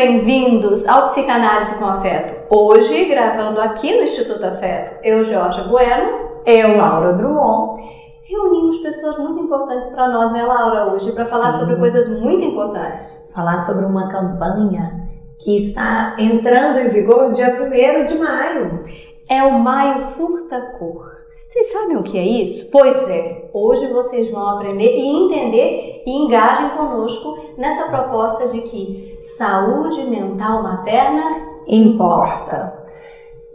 [0.00, 2.46] bem-vindos ao Psicanálise com Afeto.
[2.48, 6.30] Hoje, gravando aqui no Instituto Afeto, eu, Jorge Bueno.
[6.46, 7.82] Eu, Laura Drummond.
[8.24, 11.58] Reunimos pessoas muito importantes para nós, né, Laura, hoje, para falar Sim.
[11.60, 13.30] sobre coisas muito importantes.
[13.34, 15.06] Falar sobre uma campanha
[15.38, 18.82] que está entrando em vigor dia 1 de maio.
[19.28, 21.19] É o Maio Furta Cor.
[21.50, 22.70] Vocês sabem o que é isso?
[22.70, 29.18] Pois é, hoje vocês vão aprender e entender e engajem conosco nessa proposta de que
[29.20, 31.24] saúde mental materna
[31.66, 32.72] importa.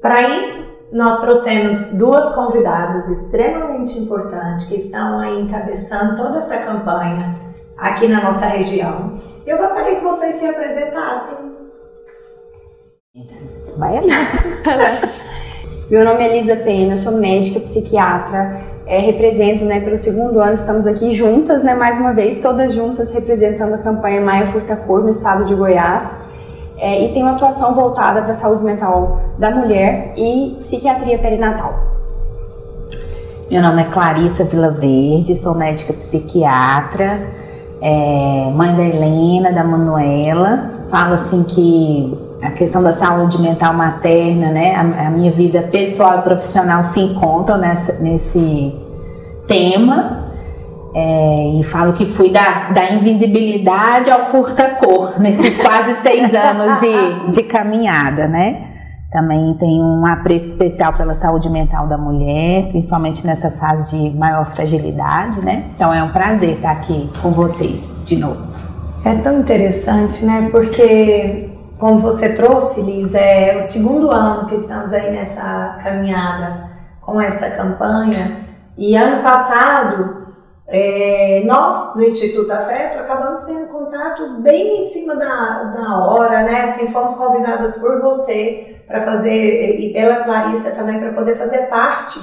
[0.01, 7.17] Para isso, nós trouxemos duas convidadas extremamente importantes que estão aí encabeçando toda essa campanha
[7.77, 9.21] aqui na nossa região.
[9.47, 11.37] Eu gostaria que vocês se apresentassem.
[13.77, 14.01] Vai.
[15.89, 20.87] Meu nome é Elisa Pena, sou médica psiquiatra, é, represento, né, pelo segundo ano, estamos
[20.87, 25.09] aqui juntas, né, mais uma vez, todas juntas representando a campanha Maia Furta Cor no
[25.09, 26.27] estado de Goiás.
[26.77, 31.73] É, e tenho atuação voltada para a saúde mental da mulher e psiquiatria perinatal.
[33.49, 37.27] Meu nome é Clarissa Vilaverde, sou médica psiquiatra,
[37.79, 40.71] é, mãe da Helena, da Manuela.
[40.89, 44.75] Falo assim que a questão da saúde mental materna, né?
[44.75, 48.73] A, a minha vida pessoal e profissional se encontram nessa, nesse
[49.47, 50.23] tema.
[50.93, 57.31] É, e falo que fui da, da invisibilidade ao furta-cor nesses quase seis anos de,
[57.31, 58.71] de caminhada, né?
[59.11, 64.45] Também tenho um apreço especial pela saúde mental da mulher, principalmente nessa fase de maior
[64.45, 65.65] fragilidade, né?
[65.75, 68.45] Então é um prazer estar aqui com vocês de novo.
[69.03, 70.49] É tão interessante, né?
[70.51, 76.69] Porque como você trouxe, Liz, é o segundo ano que estamos aí nessa caminhada
[77.01, 78.47] com essa campanha.
[78.77, 80.25] E ano passado,
[80.67, 86.61] é, nós do Instituto Afeto acabamos tendo contato bem em cima da, da hora, né?
[86.61, 92.19] Assim, fomos convidadas por você para fazer, e pela Clarissa também, para poder fazer parte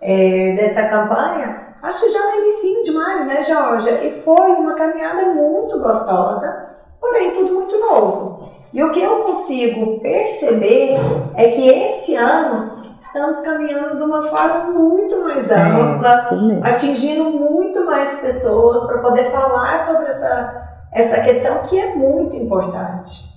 [0.00, 1.74] é, dessa campanha.
[1.82, 3.90] Acho que já no início de maio, né, Jorge?
[3.90, 8.48] E foi uma caminhada muito gostosa, porém tudo muito novo.
[8.74, 10.96] E o que eu consigo perceber
[11.36, 17.30] é que esse ano estamos caminhando de uma forma muito mais é, ampla, é, atingindo
[17.30, 23.32] muito mais pessoas para poder falar sobre essa, essa questão que é muito importante.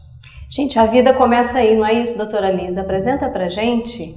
[0.49, 2.81] Gente, a vida começa aí, não é isso, doutora Lisa?
[2.81, 4.15] Apresenta pra gente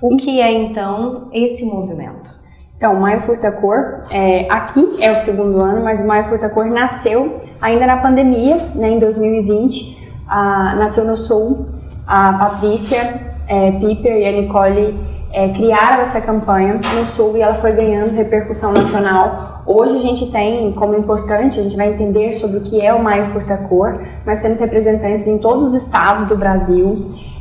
[0.00, 2.30] o que é então esse movimento.
[2.76, 6.48] Então, o Maio Furta Cor, é, aqui é o segundo ano, mas o Maio Furta
[6.48, 10.03] Cor nasceu ainda na pandemia, né, em 2020,
[10.34, 11.66] a, nasceu no Sul.
[12.06, 14.98] A Patrícia é, Piper e a Nicole
[15.32, 19.62] é, criaram essa campanha no Sul e ela foi ganhando repercussão nacional.
[19.64, 23.02] Hoje a gente tem como importante, a gente vai entender sobre o que é o
[23.02, 26.94] Maio Furta Cor, mas temos representantes em todos os estados do Brasil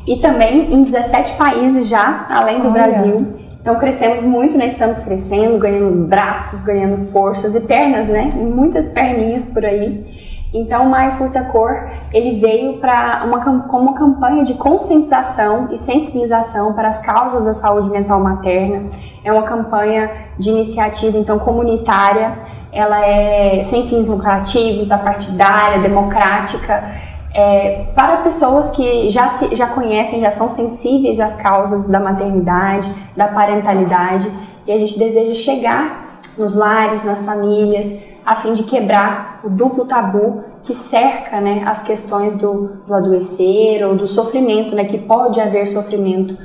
[0.07, 2.73] e também em 17 países já, além do Olha.
[2.73, 3.27] Brasil.
[3.59, 4.67] Então crescemos muito, né?
[4.67, 8.29] Estamos crescendo, ganhando braços, ganhando forças e pernas, né?
[8.35, 10.22] Muitas perninhas por aí.
[10.53, 15.79] Então, o Maio Furta Cor, ele veio para uma, como uma campanha de conscientização e
[15.79, 18.83] sensibilização para as causas da saúde mental materna.
[19.23, 22.37] É uma campanha de iniciativa, então, comunitária.
[22.71, 26.83] Ela é sem fins lucrativos, apartidária, democrática,
[27.33, 32.93] é, para pessoas que já, se, já conhecem, já são sensíveis às causas da maternidade,
[33.17, 34.31] da parentalidade,
[34.67, 39.85] e a gente deseja chegar nos lares, nas famílias, a fim de quebrar o duplo
[39.85, 45.39] tabu que cerca né, as questões do, do adoecer ou do sofrimento, né, que pode
[45.39, 46.37] haver sofrimento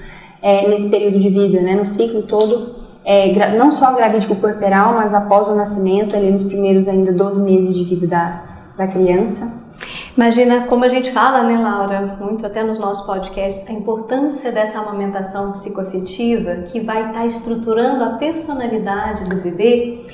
[0.43, 2.75] é, nesse período de vida, né, no ciclo todo,
[3.05, 7.75] é, não só gravídico corporal, mas após o nascimento, ali nos primeiros ainda 12 meses
[7.75, 8.43] de vida da,
[8.77, 9.59] da criança.
[10.17, 14.81] Imagina como a gente fala, né, Laura, muito até nos nossos podcasts, a importância dessa
[14.81, 20.05] amamentação psicoafetiva que vai estar tá estruturando a personalidade do bebê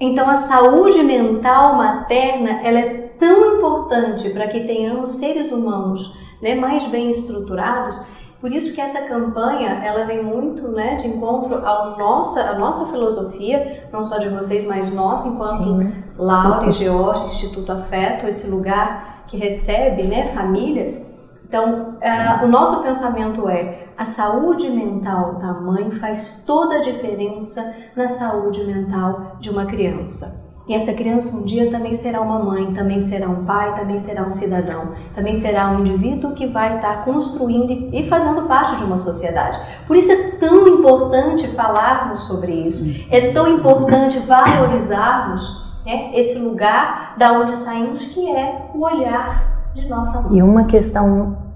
[0.00, 6.54] então a saúde mental materna ela é tão importante para que tenhamos seres humanos né,
[6.54, 8.06] mais bem estruturados.
[8.40, 12.92] Por isso que essa campanha ela vem muito né, de encontro à nossa, à nossa
[12.92, 15.92] filosofia, não só de vocês, mas nossa enquanto Sim.
[16.16, 21.18] Laura e George, Instituto Afeto, esse lugar que recebe né, famílias.
[21.44, 27.76] Então, uh, o nosso pensamento é a saúde mental da mãe faz toda a diferença
[27.96, 30.46] na saúde mental de uma criança.
[30.68, 34.22] E essa criança um dia também será uma mãe, também será um pai, também será
[34.22, 38.98] um cidadão, também será um indivíduo que vai estar construindo e fazendo parte de uma
[38.98, 39.58] sociedade.
[39.84, 47.14] Por isso é tão importante falarmos sobre isso, é tão importante valorizarmos né, esse lugar
[47.18, 50.36] da onde saímos, que é o olhar de nossa mão.
[50.36, 51.47] E uma questão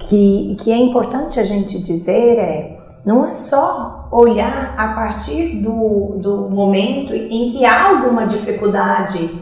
[0.00, 6.18] que, que é importante a gente dizer é não é só olhar a partir do,
[6.18, 9.40] do momento em que há alguma dificuldade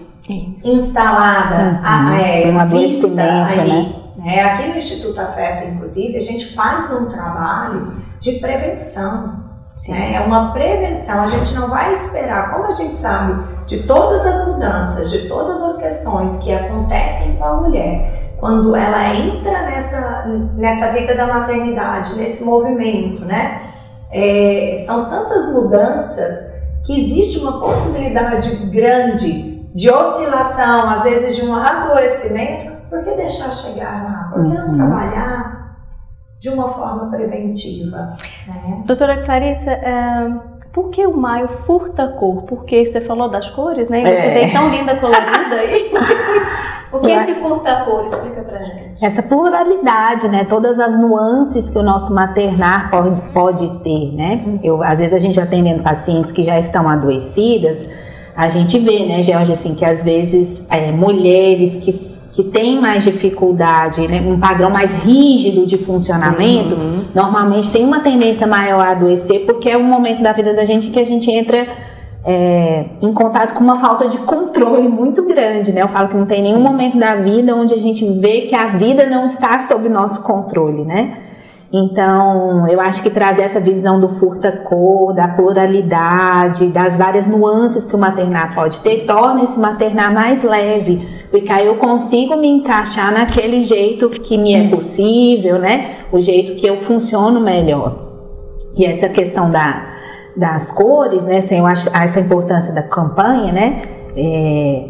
[0.64, 2.14] instalada, uhum.
[2.14, 3.70] é, um vista ali.
[3.70, 3.94] Né?
[4.16, 4.42] né?
[4.42, 9.48] Aqui no Instituto Afeto, inclusive, a gente faz um trabalho de prevenção.
[9.88, 10.14] Né?
[10.14, 14.48] É uma prevenção, a gente não vai esperar, como a gente sabe de todas as
[14.48, 20.24] mudanças, de todas as questões que acontecem com a mulher, quando ela entra nessa,
[20.56, 23.62] nessa vida da maternidade, nesse movimento, né?
[24.10, 31.54] É, são tantas mudanças que existe uma possibilidade grande de oscilação, às vezes de um
[31.54, 32.78] adoecimento.
[32.88, 34.30] Por que deixar chegar lá?
[34.32, 34.76] Por que não uhum.
[34.76, 35.76] trabalhar
[36.40, 38.16] de uma forma preventiva?
[38.46, 38.82] Né?
[38.86, 40.30] Doutora Clarissa, é,
[40.72, 42.42] por que o maio furta a cor?
[42.44, 44.00] Porque você falou das cores, né?
[44.00, 44.34] E você é.
[44.34, 45.92] veio tão linda colorida aí.
[46.92, 48.06] O que é esse furta-cor?
[48.06, 49.04] Explica pra gente.
[49.04, 50.44] Essa pluralidade, né?
[50.44, 54.58] Todas as nuances que o nosso maternar pode, pode ter, né?
[54.62, 57.86] Eu, às vezes a gente atendendo pacientes que já estão adoecidas,
[58.38, 61.92] a gente vê, né, Georgia, assim, que às vezes é, mulheres que,
[62.32, 67.04] que têm mais dificuldade, né, um padrão mais rígido de funcionamento, uhum.
[67.12, 70.88] normalmente tem uma tendência maior a adoecer, porque é um momento da vida da gente
[70.88, 71.66] que a gente entra
[72.24, 75.82] é, em contato com uma falta de controle muito grande, né?
[75.82, 76.62] Eu falo que não tem nenhum Sim.
[76.62, 80.84] momento da vida onde a gente vê que a vida não está sob nosso controle,
[80.84, 81.24] né?
[81.70, 87.94] Então, eu acho que trazer essa visão do furta-cor, da pluralidade, das várias nuances que
[87.94, 93.12] o maternar pode ter, torna esse maternar mais leve, porque aí eu consigo me encaixar
[93.12, 95.96] naquele jeito que me é possível, né?
[96.10, 98.08] O jeito que eu funciono melhor.
[98.78, 99.97] E essa questão da,
[100.38, 101.42] das cores, né?
[101.50, 103.82] Eu acho essa importância da campanha, né?
[104.16, 104.84] É,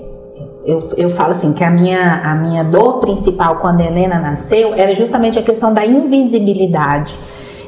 [0.65, 4.75] eu, eu falo assim que a minha, a minha dor principal quando a Helena nasceu
[4.75, 7.17] era justamente a questão da invisibilidade.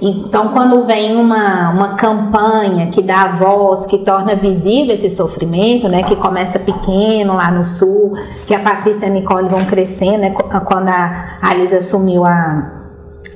[0.02, 6.02] Então, quando vem uma, uma campanha que dá voz, que torna visível esse sofrimento, né,
[6.02, 8.12] que começa pequeno lá no sul,
[8.46, 12.79] que a Patrícia e a Nicole vão crescendo, né, quando a, a Lisa assumiu a,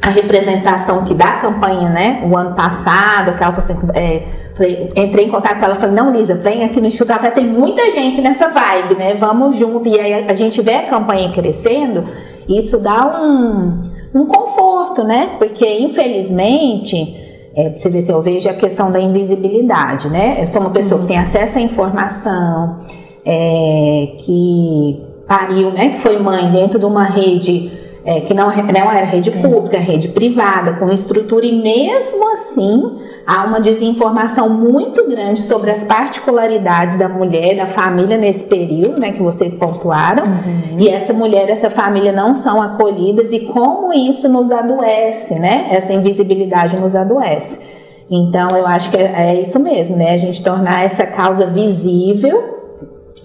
[0.05, 4.23] a representação que da campanha, né, o ano passado, que ela assim, é,
[4.55, 7.47] falei, entrei em contato com ela, falei, não, Lisa, vem aqui no Instituto Café, tem
[7.47, 12.05] muita gente nessa vibe, né, vamos junto, e aí a gente vê a campanha crescendo,
[12.47, 13.81] isso dá um,
[14.15, 17.17] um conforto, né, porque infelizmente,
[17.57, 21.01] é, você vê se eu vejo a questão da invisibilidade, né, eu sou uma pessoa
[21.01, 22.81] que tem acesso à informação,
[23.25, 28.93] é, que pariu, né, que foi mãe dentro de uma rede é, que não, não
[28.93, 35.41] era rede pública, rede privada, com estrutura, e mesmo assim há uma desinformação muito grande
[35.41, 40.79] sobre as particularidades da mulher, da família nesse período, né, que vocês pontuaram, uhum.
[40.79, 45.93] e essa mulher, essa família não são acolhidas e como isso nos adoece, né, essa
[45.93, 47.61] invisibilidade nos adoece.
[48.11, 52.53] Então, eu acho que é, é isso mesmo, né, a gente tornar essa causa visível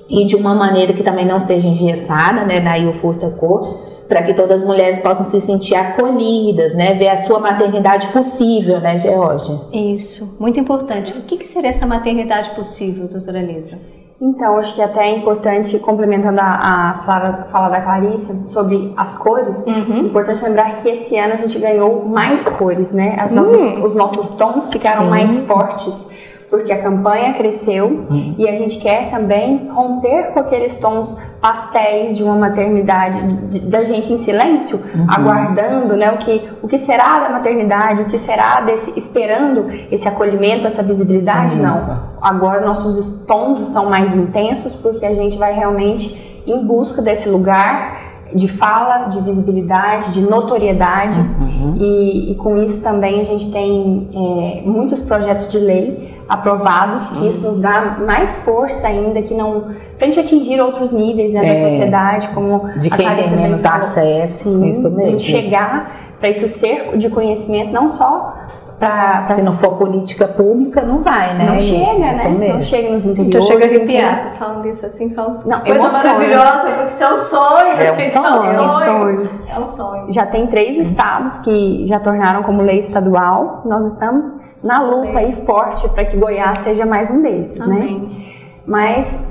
[0.10, 4.34] e de uma maneira que também não seja engessada, né, daí o furta-cor, para que
[4.34, 6.96] todas as mulheres possam se sentir acolhidas, né?
[6.96, 9.62] Ver a sua maternidade possível, né, Georgia?
[9.72, 11.14] Isso, muito importante.
[11.14, 13.78] O que, que seria essa maternidade possível, doutora Elisa?
[14.19, 19.16] Então, acho que até é importante, complementando a, a fala, fala da Clarice sobre as
[19.16, 19.95] cores, uhum.
[19.95, 23.16] é importante lembrar que esse ano a gente ganhou mais cores, né?
[23.18, 23.86] As nossas, uhum.
[23.86, 25.10] Os nossos tons ficaram Sim.
[25.10, 26.19] mais fortes
[26.50, 28.34] porque a campanha cresceu uhum.
[28.38, 33.84] e a gente quer também romper com aqueles tons pastéis de uma maternidade, de, da
[33.84, 35.06] gente em silêncio, uhum.
[35.08, 40.08] aguardando né, o, que, o que será da maternidade, o que será desse, esperando esse
[40.08, 41.56] acolhimento, essa visibilidade.
[41.56, 42.10] Não.
[42.20, 48.10] Agora nossos tons estão mais intensos porque a gente vai realmente em busca desse lugar
[48.34, 51.76] de fala, de visibilidade, de notoriedade uhum.
[51.78, 57.28] e, e, com isso também a gente tem é, muitos projetos de lei aprovados, que
[57.28, 61.44] isso nos dá mais força ainda que não para a gente atingir outros níveis né,
[61.44, 65.19] é, da sociedade, como de quem tem menos acesso, sim, isso mesmo.
[65.19, 68.33] chegar para isso ser de conhecimento não só
[68.80, 71.48] Pra, pra Se não for política pública, não vai, né?
[71.48, 72.54] Não é chega, isso, né?
[72.54, 73.36] Não chega nos interiores.
[73.36, 77.04] Então chega a arrepiar, vocês falam disso assim, falam não, coisa emoção, maravilhosa, porque isso
[77.04, 79.30] é um sonho, é um sonho, é um sonho.
[79.50, 80.14] É um sonho.
[80.14, 84.26] Já tem três estados que já tornaram como lei estadual, nós estamos
[84.64, 87.66] na luta aí forte para que Goiás seja mais um desses, né?
[87.66, 88.00] Amém.
[88.00, 88.32] né?
[88.68, 89.28] Mas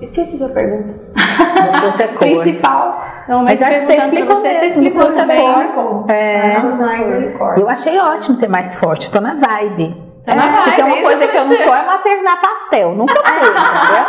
[0.00, 0.94] esqueci sua pergunta.
[2.18, 3.00] Principal.
[3.28, 5.46] Não, mas, mas acho que você explicou, você, você explicou também.
[6.08, 6.56] É.
[6.56, 7.10] Ah, mais
[7.56, 10.01] Eu achei ótimo ser mais forte, tô na vibe.
[10.24, 12.92] Tá na Se tem uma coisa que eu não sou é maternar pastel.
[12.92, 14.04] Nunca fui, entendeu?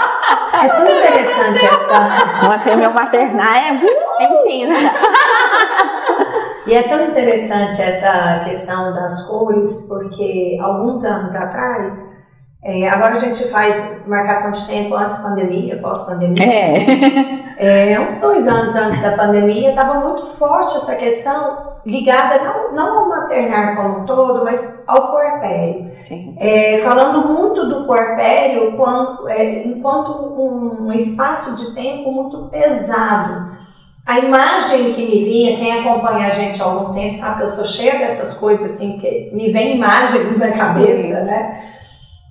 [0.53, 2.47] É tão interessante essa.
[2.47, 3.81] Manter meu maternar é.
[4.19, 4.91] É intensa.
[6.65, 11.93] E é tão interessante essa questão das cores, porque alguns anos atrás,
[12.63, 16.35] é, agora a gente faz marcação de tempo antes pandemia, pós-pandemia.
[16.43, 17.43] É.
[17.55, 22.99] É, uns dois anos antes da pandemia, estava muito forte essa questão ligada não, não
[22.99, 25.91] ao maternar como um todo, mas ao puerpério.
[25.99, 26.35] Sim.
[26.39, 33.53] É, falando muito do puerpério quando, é, enquanto um espaço de tempo muito pesado.
[34.05, 37.55] A imagem que me vinha, quem acompanha a gente há algum tempo sabe que eu
[37.55, 41.63] sou cheia dessas coisas assim, que me vem imagens na cabeça, né?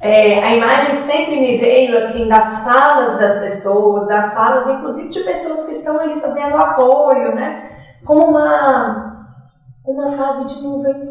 [0.05, 5.09] É, a imagem que sempre me veio assim das falas das pessoas, das falas inclusive
[5.11, 7.71] de pessoas que estão ali fazendo apoio, né?
[8.05, 9.11] Como uma
[9.87, 11.09] uma fase de nuvens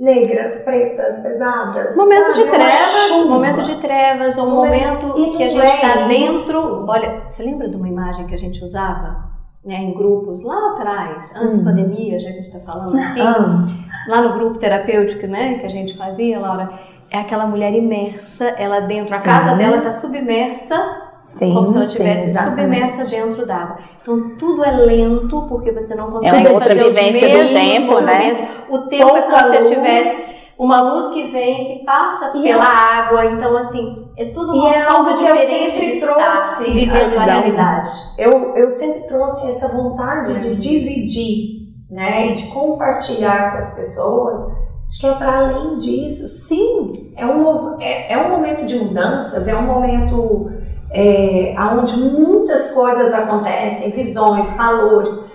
[0.00, 1.96] negras, pretas, pesadas.
[1.96, 2.34] Momento sabe?
[2.34, 6.08] de Uma trevas, momento de trevas, ou um Momento- momento que a gente está é
[6.08, 6.86] dentro.
[6.88, 9.32] Olha, você lembra de uma imagem que a gente usava?
[9.64, 11.64] Né, em grupos lá atrás, antes Hum.
[11.64, 13.66] da pandemia, já que a gente está falando assim, Ah,
[14.10, 16.68] lá no grupo terapêutico, né, que a gente fazia, Laura,
[17.14, 19.24] é aquela mulher imersa, ela dentro, a Sim.
[19.24, 20.74] casa dela está submersa,
[21.20, 23.78] sim, como se ela estivesse submersa dentro d'água.
[24.02, 28.00] Então tudo é lento, porque você não É consegue uma outra fazer vivência do tempo,
[28.00, 28.36] né?
[28.68, 29.70] O tempo é como Pouca se luz.
[29.70, 34.58] tivesse uma luz que vem, que passa E pela água, então assim, é tudo E
[34.58, 37.90] uma é forma eu diferente de estar trouxe, vivendo a realidade.
[38.18, 44.63] eu, eu sempre trouxe essa vontade de dividir, né, e de compartilhar com as pessoas,
[44.88, 46.28] de que é para além disso.
[46.28, 50.50] Sim, é um, é, é um momento de mudanças, é um momento
[50.90, 55.32] é, onde muitas coisas acontecem, visões, valores,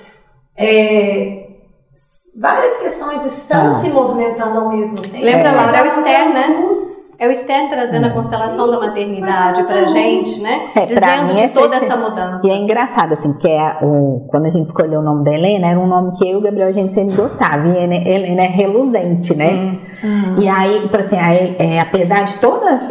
[0.56, 1.39] é,
[2.40, 3.76] várias questões estão Ah.
[3.76, 5.24] se movimentando ao mesmo tempo.
[5.24, 5.52] Lembra, É.
[5.52, 6.56] Laura, é o Esther, né?
[7.20, 10.70] É o Esther trazendo a constelação Sim, da maternidade pra gente, né?
[10.74, 12.48] É, pra Dizendo mim, de toda esse- essa mudança.
[12.48, 15.68] E é engraçado, assim, porque é o, quando a gente escolheu o nome da Helena,
[15.68, 17.68] era um nome que eu e o Gabriel a gente sempre gostava.
[17.68, 19.78] E Helena, é reluzente, né?
[20.40, 22.88] E aí, tipo assim, aí, é, apesar de toda.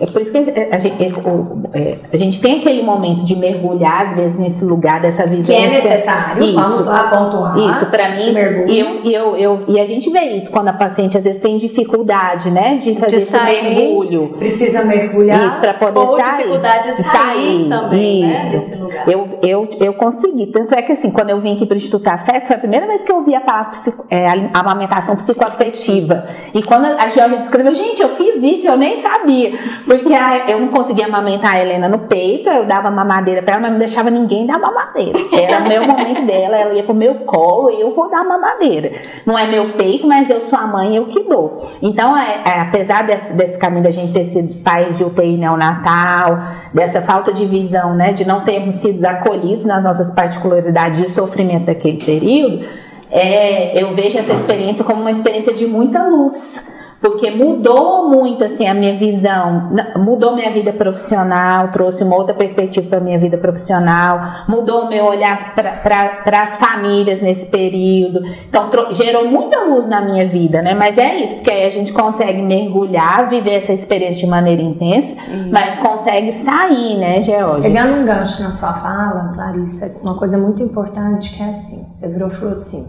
[0.00, 3.24] É, é por isso que a gente, esse- o- é, a gente tem aquele momento
[3.24, 5.54] de mergulhar, às vezes, nesse lugar dessa Que vivência.
[5.54, 6.54] é necessário, Isso.
[6.54, 7.58] vamos lá pontuar.
[7.58, 10.72] Isso, pra mim, esse e, eu, eu, eu- e a gente vê isso quando a
[10.72, 13.62] paciente às vezes tem dificuldade, né, de fazer esse sair.
[13.74, 14.28] mergulho.
[14.38, 15.46] Precisa mergulhar.
[15.48, 16.36] Isso, pra poder Ou sair.
[16.36, 18.42] dificuldade de sair, também, né?
[18.44, 18.52] Isso.
[18.52, 19.08] Desse lugar.
[19.08, 20.46] Eu, eu, eu consegui.
[20.46, 22.86] Tanto é que, assim, quando eu vim aqui para o Instituto Afeto, foi a primeira
[22.86, 26.24] vez que eu vi a palavra psico- é, a amamentação psicoafetiva.
[26.54, 29.52] E quando a Georgia descreveu, gente, eu fiz isso, eu nem sabia.
[29.88, 33.62] Porque a- eu não conseguia amamentar a Helena no peito, eu dava mamadeira para ela,
[33.62, 35.18] mas não deixava ninguém dar mamadeira.
[35.32, 38.92] Era o meu momento dela, ela ia pro meu colo e eu vou dar mamadeira.
[39.24, 41.56] Não é meu peito, mas eu sou a mãe, eu que dou.
[41.80, 46.38] Então, é, é, apesar desse, desse caminho da gente ter sido pais de UTI neonatal,
[46.74, 51.64] dessa falta de visão, né, de não termos sido acolhidos nas nossas particularidades de sofrimento
[51.64, 52.62] daquele período,
[53.10, 56.62] é, eu vejo essa experiência como uma experiência de muita luz.
[57.00, 62.88] Porque mudou muito assim a minha visão, mudou minha vida profissional, trouxe uma outra perspectiva
[62.88, 68.20] para minha vida profissional, mudou o meu olhar para as famílias nesse período.
[68.48, 70.74] Então gerou muita luz na minha vida, né?
[70.74, 75.16] Mas é isso, porque aí a gente consegue mergulhar, viver essa experiência de maneira intensa,
[75.52, 77.62] mas consegue sair, né, Georgia?
[77.62, 82.08] Pegando um gancho na sua fala, Clarissa, uma coisa muito importante que é assim, você
[82.08, 82.84] virou falou assim,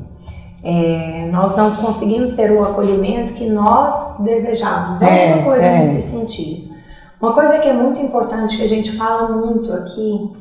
[0.64, 5.80] é, nós não conseguimos ter o acolhimento que nós desejávamos, É, alguma coisa é.
[5.80, 6.70] nesse sentido.
[7.22, 10.32] Uma coisa que é muito importante, que a gente fala muito aqui,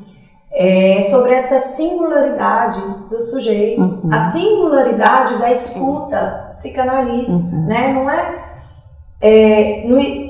[0.52, 4.00] é sobre essa singularidade do sujeito, Uhum.
[4.12, 7.66] a singularidade da escuta psicanalítica, Uhum.
[7.66, 7.92] né?
[7.92, 8.44] Não é,
[9.20, 10.27] é, no-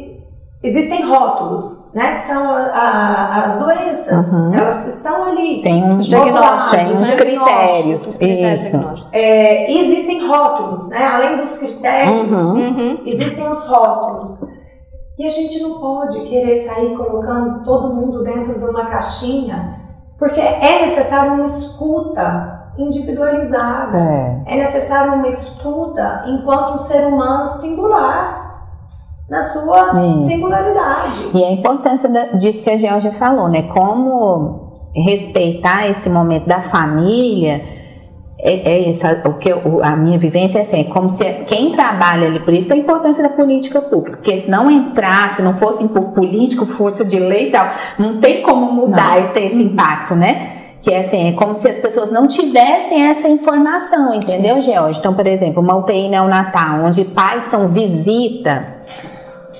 [0.62, 2.14] existem rótulos, né?
[2.14, 4.52] Que são a- a- as doenças, Uhum.
[4.54, 5.62] elas estão ali.
[5.62, 7.16] Tem um Os diagnósticos, tem uns né?
[7.16, 8.06] critérios.
[8.06, 9.06] Os critérios Isso.
[9.12, 11.04] É, e existem rótulos, né?
[11.06, 12.54] Além dos critérios, Uhum.
[12.58, 12.98] Uhum.
[13.06, 14.40] existem os rótulos.
[15.18, 19.76] E a gente não pode querer sair colocando todo mundo dentro de uma caixinha,
[20.18, 23.98] porque é necessário uma escuta individualizada.
[23.98, 24.42] É.
[24.46, 28.47] É necessário uma escuta enquanto um ser humano singular,
[29.28, 30.26] na sua Isso.
[30.26, 31.18] singularidade.
[31.34, 33.62] E a importância da- disso que a Georgia falou, né?
[33.74, 37.62] Como respeitar esse momento da família.
[38.40, 41.24] É, é isso, a- o que eu- a minha vivência é assim, é como se
[41.46, 45.54] quem trabalha ali, por isso a importância da política pública, porque se não entrasse, não
[45.54, 47.66] fosse por político, força de lei e tal,
[47.98, 50.52] não tem como mudar e ter esse impacto, né?
[50.82, 55.00] Que Que é assim, é como se as pessoas não tivessem essa informação, entendeu, George?
[55.00, 58.64] Então, por exemplo, uma UTI neonatal, onde pais são visita,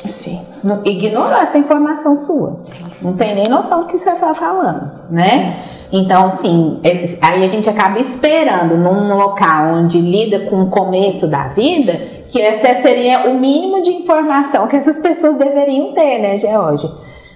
[0.07, 0.41] Sim.
[0.85, 2.61] ignorou essa informação sua.
[3.03, 5.57] Não tem nem noção do que você está falando, né?
[5.91, 11.27] Então, assim, eles- aí a gente acaba esperando num local onde lida com o começo
[11.27, 16.37] da vida, que essa seria o mínimo de informação que essas pessoas deveriam ter, né,
[16.37, 16.91] Georgia?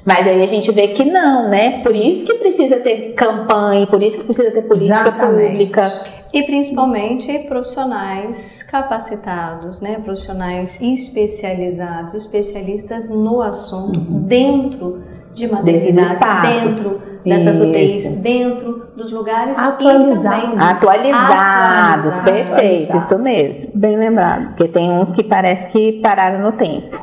[0.05, 1.79] Mas aí a gente vê que não, né?
[1.83, 5.51] Por isso que precisa ter campanha, por isso que precisa ter política Exatamente.
[5.53, 5.93] pública.
[6.33, 10.01] E principalmente profissionais capacitados, né?
[10.03, 16.83] profissionais especializados, especialistas no assunto, dentro de maternidades, espaços.
[16.83, 17.71] dentro dessas Isso.
[17.71, 20.19] UTIs, dentro dos lugares Atualizados.
[20.19, 22.21] e também Atualizados, Atualizados.
[22.21, 23.73] perfeito, isso mesmo.
[23.79, 24.49] Bem lembrado.
[24.57, 26.97] Porque tem uns que parece que pararam no tempo.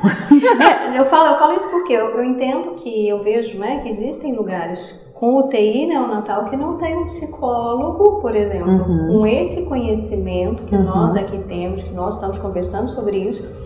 [0.60, 3.88] É, eu falo, eu falo isso porque eu, eu entendo que eu vejo, né, que
[3.88, 9.18] existem lugares com UTI neonatal que não tem um psicólogo, por exemplo, Uhum.
[9.20, 10.84] com esse conhecimento que Uhum.
[10.84, 13.58] nós aqui temos, que nós estamos conversando sobre isso,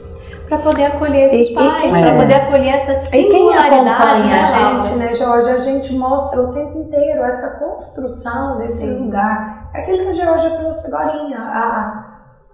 [0.54, 2.16] para poder acolher esses E- pais, para É.
[2.16, 3.88] poder acolher essa singularidade,
[4.22, 5.50] acompanha né, gente, né, Jorge?
[5.50, 9.04] A gente mostra o tempo inteiro essa construção desse Sim.
[9.06, 9.70] lugar.
[9.74, 12.04] É Aquilo que a Georgia trouxe agora, a,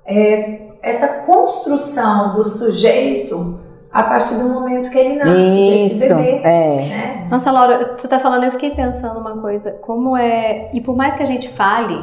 [0.06, 3.60] é, essa construção do sujeito
[3.92, 6.40] a partir do momento que ele nasce, desse Isso, bebê.
[6.44, 6.76] é.
[6.76, 7.26] Né?
[7.30, 10.70] Nossa, Laura, você tá falando, eu fiquei pensando uma coisa, como é.
[10.72, 12.02] E por mais que a gente fale,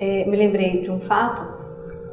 [0.00, 1.57] é, me lembrei de um fato,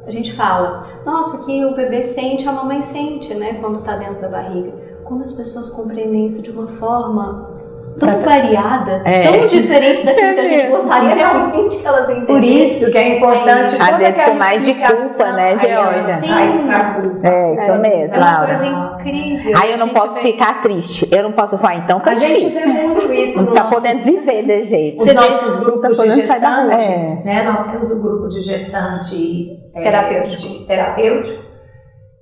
[0.06, 3.96] a gente fala, nossa, o que o bebê sente, a mamãe sente, né, quando tá
[3.96, 4.72] dentro da barriga.
[5.02, 7.56] Como as pessoas compreendem isso de uma forma
[7.98, 9.22] tão variada, É.
[9.22, 10.68] tão diferente daquilo que a gente É.
[10.68, 12.26] gostaria realmente que elas entendessem.
[12.26, 16.14] Por isso que é importante Às toda vezes com mais de culpa, né, Georgia?
[16.16, 16.66] Sim.
[16.66, 17.26] pra culpa.
[17.26, 19.54] É, isso É, mesmo, É uma coisa incrível.
[19.60, 21.08] Aí eu não gente posso ficar triste.
[21.10, 22.74] Eu não posso falar, então tá A gente difícil.
[22.74, 24.98] vê muito isso Não no tá nosso podendo viver de jeito.
[25.04, 26.76] os nossos grupos tá de da rua.
[26.76, 27.22] gestante, É.
[27.24, 27.42] né?
[27.44, 30.36] Nós temos o grupo de gestante é, Terapêutico.
[30.42, 31.55] de- terapêutico.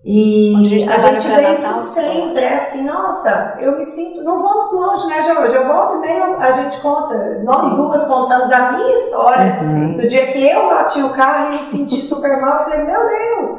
[0.06, 1.54] E a gente a gente vê pré-natal.
[1.54, 5.54] isso sempre, é assim, nossa, eu me sinto, não vamos longe, né, Jorge?
[5.54, 7.76] Eu volto e meio, a gente conta, nós Sim.
[7.76, 9.97] duas contamos a minha história, Uhum.
[9.97, 13.00] do dia que eu bati o carro e me senti super mal, eu falei, meu
[13.06, 13.58] Deus,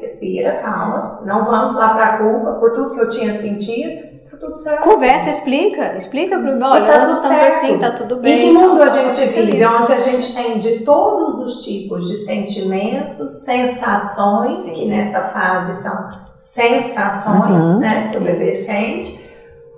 [0.00, 4.08] respira, calma, não vamos lá pra culpa por tudo que eu tinha sentido,
[4.40, 4.82] tudo certo.
[4.84, 7.54] Conversa, explica, explica pro olha, tá nós tudo estamos certo.
[7.56, 8.36] assim, tá tudo bem.
[8.36, 9.64] Em que mundo a Não, gente vive?
[9.66, 14.74] Onde a gente tem de todos os tipos de sentimentos, sensações, Sim.
[14.76, 17.78] que nessa fase são sensações Uhum.
[17.80, 19.20] né, que o bebê sente,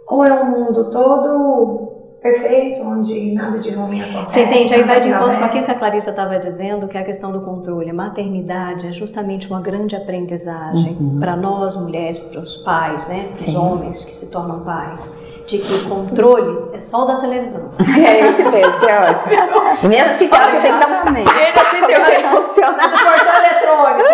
[0.07, 1.89] ou é um mundo todo
[2.22, 4.35] perfeito, onde nada de ruim acontece.
[4.35, 4.74] Você entende?
[4.74, 7.33] Aí vai de encontro com aquilo que a Clarissa estava dizendo, que é a questão
[7.33, 7.90] do controle.
[7.90, 11.18] A maternidade é justamente uma grande aprendizagem Uhum.
[11.18, 13.26] para nós mulheres, para os pais, né?
[13.28, 13.56] Os Sim.
[13.56, 15.28] homens que se tornam pais.
[15.46, 17.72] De que o controle é só o da televisão.
[18.06, 19.33] É esse mesmo, é ótimo.
[19.88, 21.30] Mesmo se tem que dar um Exatamente.
[21.52, 22.90] pra você funcionar.
[22.90, 24.09] portão eletrônico.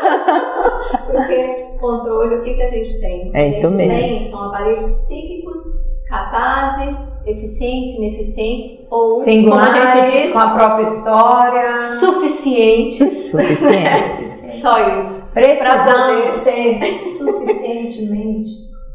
[1.10, 3.30] Porque controle, o que, que a gente tem?
[3.34, 3.96] É a isso gente mesmo.
[3.98, 10.50] tem são aparelhos psíquicos capazes, eficientes, ineficientes ou, como a Singulares, gente diz, com a
[10.50, 11.62] própria história.
[12.00, 13.30] suficientes.
[13.30, 14.28] Suficiente.
[14.60, 15.32] Só isso.
[15.32, 18.48] Precisamos ser suficientemente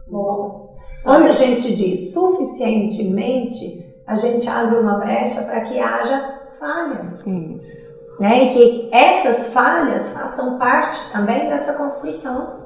[0.06, 0.82] bons.
[1.06, 7.26] Quando a gente diz suficientemente, a gente abre uma brecha para que haja falhas.
[7.26, 7.96] Isso.
[8.20, 8.44] Né?
[8.46, 12.66] E que essas falhas façam parte também dessa construção.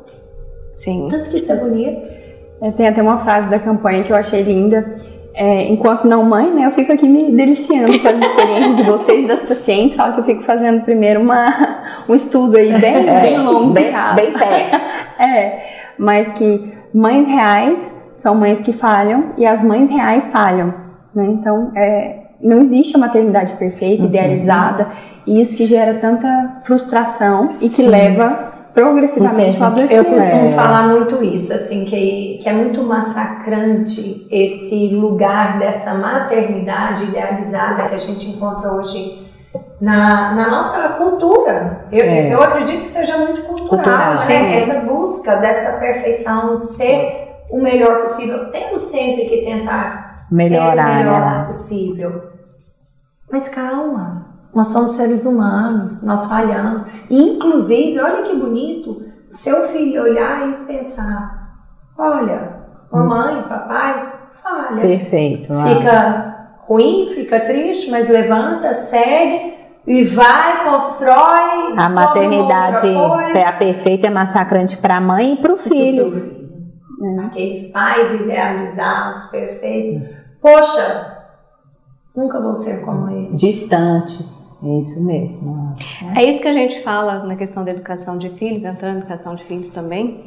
[0.74, 1.08] Sim.
[1.10, 2.29] Tanto que isso é bonito.
[2.62, 4.94] É, tem até uma frase da campanha que eu achei linda.
[5.34, 9.24] É, enquanto não mãe, né, eu fico aqui me deliciando com as experiências de vocês
[9.24, 9.96] e das pacientes.
[9.96, 13.72] Só que eu fico fazendo primeiro uma, um estudo aí bem, bem longo.
[13.72, 15.10] bem, bem perto.
[15.20, 20.74] É, mas que mães reais são mães que falham e as mães reais falham.
[21.14, 21.26] Né?
[21.26, 24.88] Então, é, não existe a maternidade perfeita, idealizada,
[25.28, 27.90] e isso que gera tanta frustração e que Sim.
[27.90, 30.52] leva progressivamente ao Eu costumo É.
[30.54, 37.96] falar muito isso, assim, que, que é muito massacrante esse lugar dessa maternidade idealizada que
[37.96, 39.28] a gente encontra hoje
[39.82, 41.86] na, na nossa cultura.
[41.92, 42.34] Eu, É.
[42.34, 43.68] eu acredito que seja muito cultural,
[44.18, 44.58] Cultural, né?
[44.58, 48.52] Essa busca dessa perfeição, de ser o melhor possível.
[48.52, 51.44] Temos sempre que tentar ser o Melhorar, melhor né?
[51.48, 52.24] possível.
[53.32, 56.88] Mas calma, nós somos seres humanos, nós falhamos.
[57.10, 61.56] Inclusive, olha que bonito, o seu filho olhar e pensar:
[61.98, 62.58] olha,
[62.92, 64.82] mamãe, papai, falha.
[64.82, 65.54] Perfeito.
[65.54, 69.54] Fica ruim, fica triste, mas levanta, segue
[69.86, 71.74] e vai, constrói.
[71.78, 72.88] A maternidade
[73.36, 76.38] é a perfeita é massacrante para a mãe e para o filho.
[77.26, 79.94] Aqueles pais idealizados, perfeitos.
[80.42, 81.19] Poxa,
[82.20, 83.30] Nunca vou ser como ele.
[83.32, 85.74] Distantes, é isso mesmo.
[86.14, 89.36] É isso que a gente fala na questão da educação de filhos, entrando na educação
[89.36, 90.26] de filhos também,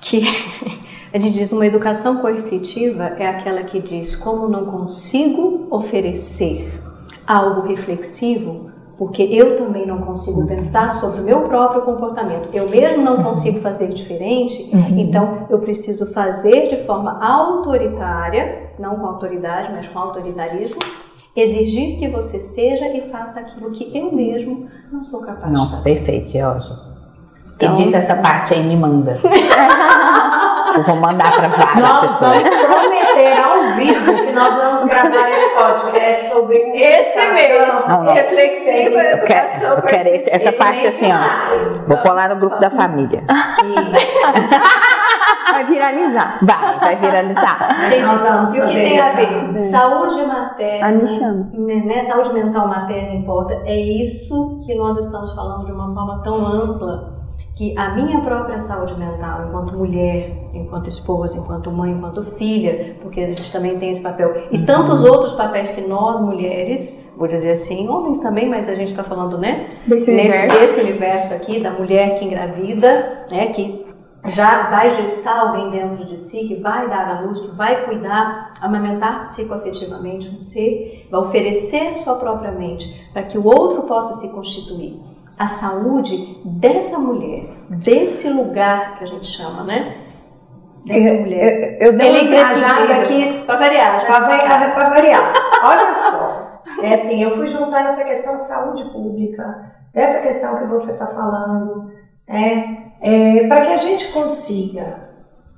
[0.00, 0.22] que
[1.12, 6.72] a gente diz uma educação coercitiva é aquela que diz como não consigo oferecer
[7.26, 12.50] algo reflexivo, porque eu também não consigo pensar sobre o meu próprio comportamento.
[12.52, 19.06] Eu mesmo não consigo fazer diferente, então eu preciso fazer de forma autoritária, não com
[19.06, 20.78] autoridade, mas com autoritarismo,
[21.36, 25.82] exigir que você seja e faça aquilo que eu mesmo não sou capaz Nossa, de
[25.82, 25.94] fazer.
[25.96, 26.76] perfeito, Georgia.
[27.56, 29.18] Então- Edita essa parte aí, me manda.
[30.74, 32.42] Eu vou mandar para várias Nós pessoas.
[32.42, 38.14] vamos prometer ao vivo que nós vamos gravar esse podcast sobre Esse mesmo, Não, não.
[38.14, 41.86] reflexiva Eu quero, eu quero esse- essa parte assim, ó.
[41.86, 43.22] Vou colar no grupo da família.
[45.62, 46.38] Vai viralizar.
[46.42, 47.86] Vai, vai viralizar.
[47.88, 49.58] Gente, Nós vamos e o que fazer tem a ver?
[49.58, 51.50] Saúde materna, Ah, me chama.
[51.54, 52.02] né?
[52.02, 53.54] Saúde mental materna importa.
[53.64, 57.22] É isso que nós estamos falando de uma forma tão ampla
[57.54, 63.20] que a minha própria saúde mental, enquanto mulher, enquanto esposa, enquanto mãe, enquanto filha, porque
[63.20, 67.52] a gente também tem esse papel, e tantos outros papéis que nós mulheres, vou dizer
[67.52, 69.66] assim, homens também, mas a gente está falando, né?
[69.86, 70.60] Desse nesse, universo.
[70.60, 73.84] desse universo aqui da mulher que engravida, né, que
[74.26, 78.54] já vai gestar alguém dentro de si, que vai dar à luz, que vai cuidar,
[78.60, 84.32] amamentar psicoafetivamente um ser, vai oferecer sua própria mente para que o outro possa se
[84.34, 85.00] constituir.
[85.38, 89.96] A saúde dessa mulher, desse lugar que a gente chama, né?
[90.86, 91.78] Dessa Eu, mulher.
[91.80, 93.00] eu, eu dei Ele é uma imprescindível.
[93.02, 95.32] aqui Pra variar, tá variar, pra variar.
[95.64, 96.62] Olha só.
[96.80, 101.06] É assim, eu fui juntando essa questão de saúde pública, dessa questão que você está
[101.08, 101.90] falando,
[102.28, 102.81] né?
[103.02, 105.10] É, para que a gente consiga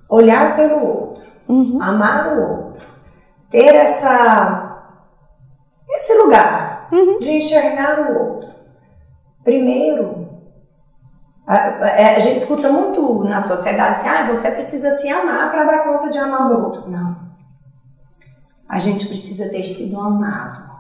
[0.09, 1.81] olhar pelo outro, Uhum.
[1.83, 2.83] amar o outro,
[3.51, 4.87] ter essa,
[5.91, 8.49] esse lugar de enxergar o outro.
[9.45, 10.27] Primeiro,
[11.47, 15.65] a, a- a gente escuta muito na sociedade assim, ah, você precisa se amar para
[15.65, 16.91] dar conta de amar o outro.
[16.91, 17.15] Não.
[18.69, 20.74] A gente precisa ter sido amado.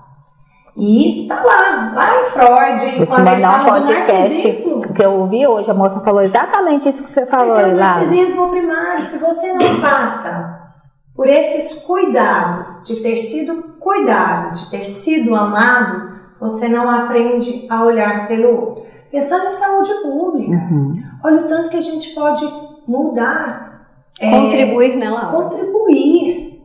[0.76, 5.10] E está lá, lá em Freud, Vou te quando ele mandar um podcast que eu
[5.12, 5.70] ouvi hoje.
[5.70, 7.84] A moça falou exatamente isso que você falou, Mas é o lá.
[8.00, 9.02] narcisismo primário.
[9.02, 10.72] Se você não passa
[11.14, 17.84] por esses cuidados, de ter sido cuidado, de ter sido amado, você não aprende a
[17.84, 18.84] olhar pelo outro.
[19.12, 21.00] Pensando em saúde pública, Uhum.
[21.22, 22.44] olha o tanto que a gente pode
[22.88, 23.86] mudar.
[24.20, 25.28] é, Contribuir, né, Laura?
[25.42, 26.60] contribuir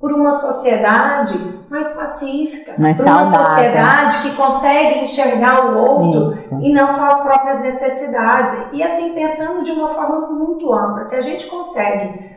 [0.00, 1.34] por uma sociedade
[1.72, 6.54] mais pacífica, Mais por uma sociedade que consegue enxergar o outro Isso.
[6.60, 8.66] e não só as próprias necessidades.
[8.72, 12.30] E assim, pensando de uma forma muito ampla, se a gente consegue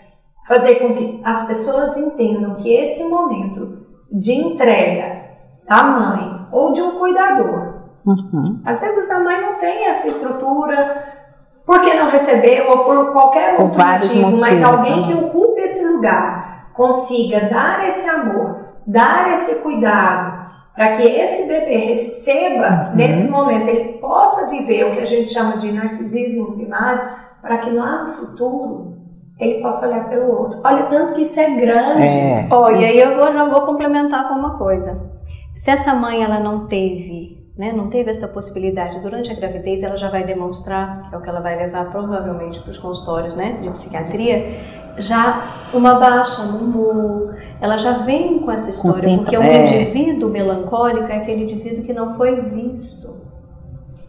[0.48, 5.22] fazer com que as pessoas entendam que esse momento de entrega
[5.68, 8.62] da mãe ou de um cuidador, Uhum.
[8.64, 11.04] às vezes a mãe não tem essa estrutura
[11.66, 15.08] porque não recebeu ou por qualquer outro motivo, mas motivos, alguém né?
[15.08, 20.46] que ocupe esse lugar consiga dar esse amor, dar esse cuidado,
[20.76, 22.96] para que esse bebê receba Uhum.
[22.96, 27.02] nesse momento, ele possa viver o que a gente chama de narcisismo primário,
[27.42, 28.94] para que lá no futuro
[29.40, 30.60] ele possa olhar pelo outro.
[30.64, 32.08] Olha, tanto que isso é grande.
[32.08, 32.48] É.
[32.50, 35.12] Ó, e aí eu vou, já vou complementar com uma coisa.
[35.58, 39.98] Se essa mãe ela não teve, né, não teve essa possibilidade durante a gravidez, ela
[39.98, 43.58] já vai demonstrar, que é o que ela vai levar provavelmente para os consultórios, né,
[43.62, 44.58] de psiquiatria,
[44.98, 47.36] já uma baixa no humor.
[47.62, 49.64] Ela já vem com essa história, porque um é.
[49.64, 53.26] indivíduo melancólico é aquele indivíduo que não foi visto.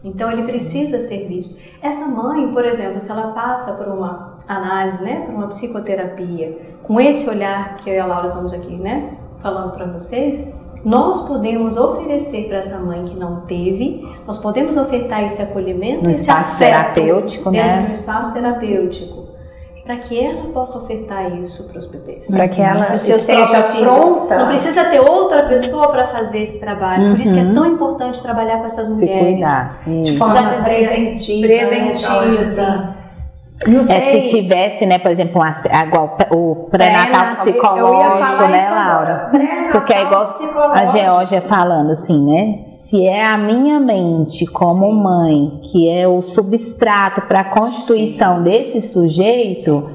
[0.03, 1.61] Então ele precisa ser visto.
[1.81, 6.99] Essa mãe, por exemplo, se ela passa por uma análise, né, por uma psicoterapia, com
[6.99, 11.75] esse olhar que eu e a Laura estamos aqui, né, falando para vocês, nós podemos
[11.75, 16.53] oferecer para essa mãe que não teve, nós podemos ofertar esse acolhimento, No esse espaço
[16.53, 17.87] afeto terapêutico, dentro né?
[17.89, 19.26] um espaço terapêutico,
[19.87, 22.27] para que ela possa ofertar isso para os bebês.
[22.29, 24.37] Para que ela esteja pronta.
[24.37, 27.11] Não precisa ter outra pessoa para fazer esse trabalho.
[27.11, 27.53] Por isso que é Uhum.
[27.55, 29.23] tão importante trabalhar com essas Se mulheres.
[29.35, 29.79] cuidar.
[29.87, 31.47] de forma preventiva.
[31.47, 32.96] preventiva.
[33.65, 35.51] É, se tivesse, né, por exemplo, uma,
[35.83, 39.31] igual o pré-natal psicológico, né, Laura?
[39.71, 40.27] Porque é igual
[40.73, 40.85] a.
[40.85, 42.63] Georgia falando assim, né?
[42.63, 48.79] Se é a minha mente como mãe que é o substrato para a constituição desse
[48.79, 49.89] sujeito,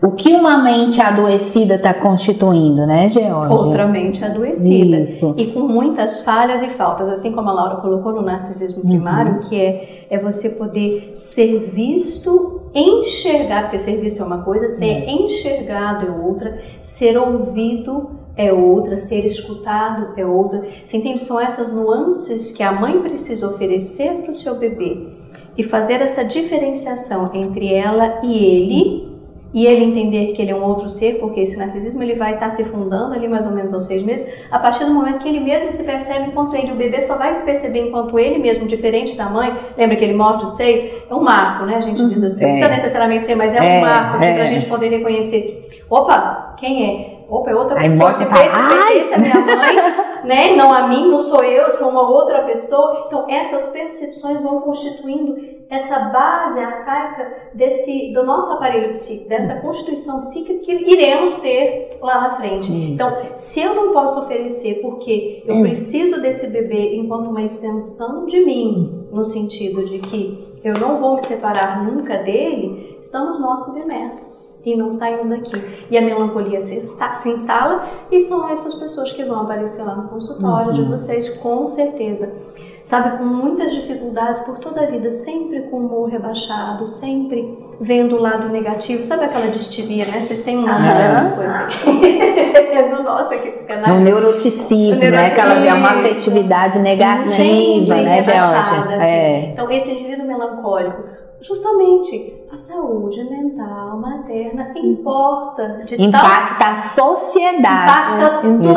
[0.00, 3.52] o que uma mente adoecida está constituindo, né, Georgia?
[3.52, 5.00] Outra mente adoecida.
[5.00, 5.34] Isso.
[5.36, 9.60] E com muitas falhas e faltas, assim como a Laura colocou no narcisismo primário, que
[9.60, 16.06] é, é você poder ser visto, enxergar, porque ser visto é uma coisa, ser enxergado
[16.06, 20.64] é outra, ser ouvido é outra, ser escutado é outra.
[20.84, 21.24] Você entende?
[21.24, 25.08] São essas nuances que a mãe precisa oferecer para o seu bebê
[25.56, 29.07] e fazer essa diferenciação entre ela e ele
[29.52, 32.50] e ele entender que ele é um outro ser, porque esse narcisismo ele vai estar
[32.50, 35.40] se fundando ali mais ou menos aos seis meses, a partir do momento que ele
[35.40, 39.16] mesmo se percebe enquanto ele, o bebê só vai se perceber enquanto ele mesmo, diferente
[39.16, 40.90] da mãe, lembra que ele mostra o seio?
[41.08, 41.76] É um marco, né?
[41.76, 44.34] A gente diz assim, não precisa necessariamente ser, mas é, é um marco, assim, é.
[44.34, 45.46] para a gente poder reconhecer.
[45.88, 47.18] Opa, quem é?
[47.28, 48.12] Opa, é outra Aí pessoa.
[48.12, 49.76] Se fala, pertence a minha mãe,
[50.24, 50.54] né?
[50.56, 53.04] Não a mim, não sou eu, sou uma outra pessoa.
[53.06, 60.20] Então, essas percepções vão constituindo essa base arcaica desse, do nosso aparelho psíquico, dessa constituição
[60.22, 62.72] psíquica que iremos ter lá na frente.
[62.72, 68.44] Então, se eu não posso oferecer porque eu preciso desse bebê enquanto uma extensão de
[68.44, 74.37] mim, no sentido de que eu não vou me separar nunca dele, estamos nós submersos
[74.72, 75.86] e não saímos daqui.
[75.90, 80.08] E a melancolia se, se instala e são essas pessoas que vão aparecer lá no
[80.08, 80.74] consultório uhum.
[80.74, 82.48] de vocês, com certeza
[82.88, 88.16] sabe, com muitas dificuldades por toda a vida, sempre com o humor rebaixado, sempre vendo
[88.16, 89.04] o lado negativo.
[89.04, 90.20] Sabe aquela distimia, né?
[90.20, 91.54] Vocês têm uma dessas coisas
[91.84, 92.96] aqui.
[92.96, 93.92] do nosso aqui psicanálise.
[93.92, 95.28] Um neuroticismo, né?
[95.28, 98.96] Que ela vê uma afetividade negativa, sempre né, Georgia?
[98.96, 99.04] Assim.
[99.04, 99.50] É.
[99.52, 101.04] Então, esse indivíduo melancólico,
[101.40, 106.72] justamente a saúde mental materna importa de impacta tal...
[106.72, 107.90] a sociedade.
[107.90, 108.70] Impacta tudo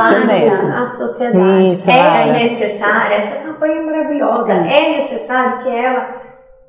[0.74, 1.68] a sociedade.
[1.68, 3.16] Isso, é necessária.
[3.16, 4.54] Essa campanha é maravilhosa.
[4.54, 6.22] É necessário que ela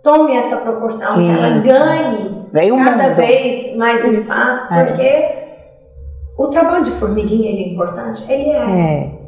[0.02, 1.62] tome essa proporção Isso.
[1.62, 2.02] que ela
[2.52, 3.16] ganhe cada mundo.
[3.16, 4.84] vez mais espaço é.
[4.84, 5.42] porque
[6.36, 8.30] o trabalho de formiguinha é importante?
[8.30, 9.21] Ele é, é.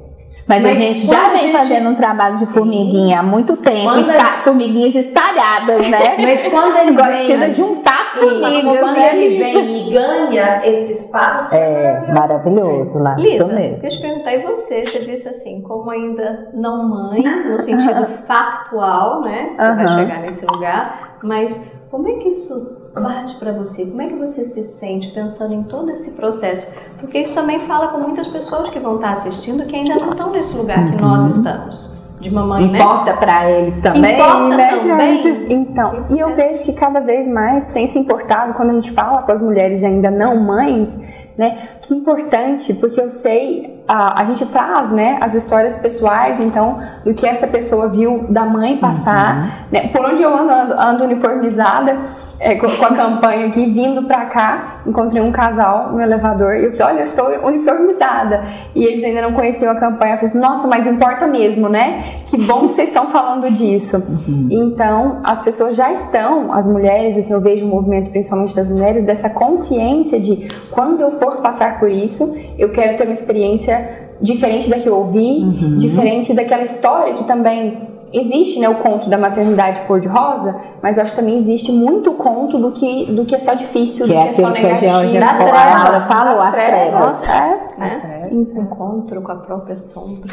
[0.47, 1.53] Mas, Mas, a gente já vem gente...
[1.53, 4.39] fazendo um trabalho de formiguinha há muito tempo, está...
[4.43, 6.17] formiguinhas espalhadas, né?
[6.21, 9.17] Mas quando ele Agora vem, precisa juntar as formigas, quando né?
[9.17, 13.15] ele vem e ganha esse espaço, é, é maravilhoso lá.
[13.17, 14.87] Lisa, deixa eu te perguntar, e você?
[14.87, 19.51] Você disse assim, como ainda não mãe, no sentido factual, né?
[19.55, 23.87] Você vai chegar nesse lugar, mas como é que isso bate para você?
[23.87, 26.81] Como é que você se sente pensando em todo esse processo?
[27.01, 30.31] Porque isso também fala com muitas pessoas que vão estar assistindo que ainda não estão
[30.31, 31.31] nesse lugar que nós uhum.
[31.31, 31.95] estamos.
[32.21, 32.79] De mamãe, né?
[32.79, 33.17] Importa né?
[33.19, 35.21] para eles também, Importa né, também.
[35.21, 35.53] gente?
[35.53, 36.33] Então, isso e eu é.
[36.33, 39.85] vejo que cada vez mais tem se importado quando a gente fala com as mulheres
[39.85, 40.99] ainda não mães,
[41.37, 41.69] né?
[41.83, 47.13] Que importante, porque eu sei, a, a gente traz, né, as histórias pessoais, então, do
[47.13, 49.51] que essa pessoa viu da mãe passar, uhum.
[49.71, 49.89] né?
[49.89, 51.99] Por onde eu ando, ando, ando uniformizada,
[52.45, 56.65] é, com, com, a campanha aqui, vindo pra cá, encontrei um casal no elevador e
[56.65, 58.45] eu falei, olha, eu estou uniformizada.
[58.75, 60.17] E eles ainda não conheciam a campanha.
[60.17, 62.21] Eu falei, nossa, mas importa mesmo, né?
[62.27, 63.97] Que bom que vocês estão falando disso.
[64.29, 64.49] Uhum.
[64.51, 69.03] Então, as pessoas já estão, as mulheres, assim, eu vejo o movimento principalmente das mulheres,
[69.05, 74.69] dessa consciência de quando eu for passar por isso, eu quero ter uma experiência diferente
[74.69, 75.79] da que eu ouvi, uhum.
[75.79, 81.13] diferente daquela história que também existe né, o conto da maternidade cor-de-rosa, mas eu acho
[81.13, 84.23] que também existe muito conto do que, do que é só difícil, que do é
[84.23, 85.11] que é só negativo.
[85.11, 87.23] Que a das trevas, falou, as trevas.
[87.23, 87.29] trevas.
[87.29, 88.01] É, né?
[88.01, 88.51] trevas.
[88.57, 90.33] Encontro com a própria sombra.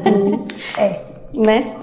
[0.76, 1.00] é.
[1.34, 1.74] Né?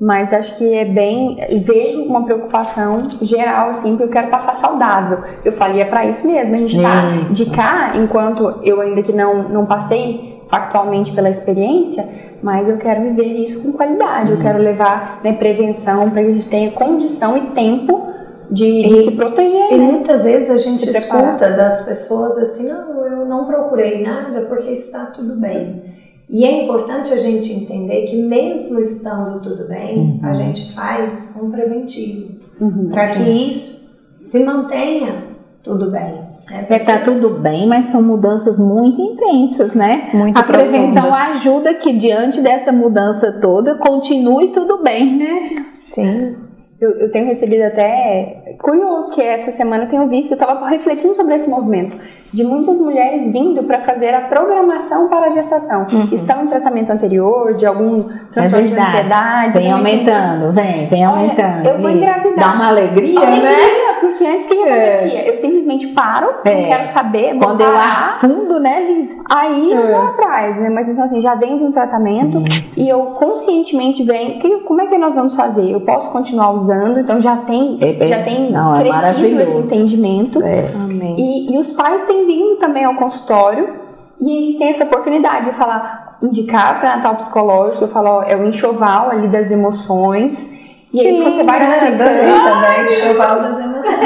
[0.00, 1.36] Mas acho que é bem.
[1.60, 5.18] Vejo uma preocupação geral, assim, que eu quero passar saudável.
[5.44, 6.54] Eu falei, é para isso mesmo.
[6.54, 12.27] A gente tá de cá, enquanto eu ainda que não, não passei factualmente pela experiência,
[12.42, 16.32] mas eu quero viver isso com qualidade, eu quero levar né, prevenção para que a
[16.34, 18.08] gente tenha condição e tempo
[18.50, 19.72] de, de se proteger.
[19.72, 19.84] E né?
[19.84, 25.06] muitas vezes a gente escuta das pessoas assim: não, eu não procurei nada porque está
[25.06, 25.82] tudo bem.
[26.30, 30.20] E é importante a gente entender que, mesmo estando tudo bem, uhum.
[30.22, 35.24] a gente faz um preventivo uhum, para que isso se mantenha
[35.62, 36.27] tudo bem.
[36.50, 40.08] É, é tá tudo bem, mas são mudanças muito intensas, né?
[40.14, 40.70] Muito a profundas.
[40.70, 45.42] prevenção ajuda que diante dessa mudança toda continue tudo bem, né?
[45.80, 46.36] Sim.
[46.80, 51.14] Eu, eu, tenho recebido até curioso que essa semana eu tenho visto, eu estava refletindo
[51.14, 51.96] sobre esse movimento
[52.32, 55.86] de muitas mulheres vindo para fazer a programação para a gestação.
[55.90, 56.08] Uhum.
[56.12, 59.58] Estão em tratamento anterior, de algum transtorno é de ansiedade.
[59.58, 61.60] Vem aumentando, vem, vem aumentando.
[61.60, 62.38] Olha, eu vou engravidar.
[62.38, 63.56] Dá uma alegria, alegria né?
[64.00, 64.88] Porque antes o que, que é.
[64.88, 65.26] acontecia?
[65.26, 66.54] Eu simplesmente paro, é.
[66.54, 69.16] não quero saber, vou Quando parar, eu afundo, né, Liz?
[69.28, 70.06] Aí eu vou é.
[70.08, 70.70] atrás, né?
[70.70, 72.78] Mas então assim, já vem de um tratamento Isso.
[72.78, 75.70] e eu conscientemente venho, que, como é que nós vamos fazer?
[75.70, 80.40] Eu posso continuar usando, então já tem, é, já tem não, crescido esse entendimento.
[81.16, 83.88] E, e os pais têm vindo também ao consultório
[84.20, 88.22] e a gente tem essa oportunidade de falar, indicar para Natal Psicológico, eu falo, ó,
[88.22, 90.56] é o enxoval ali das emoções.
[90.92, 91.98] E aí, quando você vai explicando
[92.42, 93.98] também, enxoval das emoções.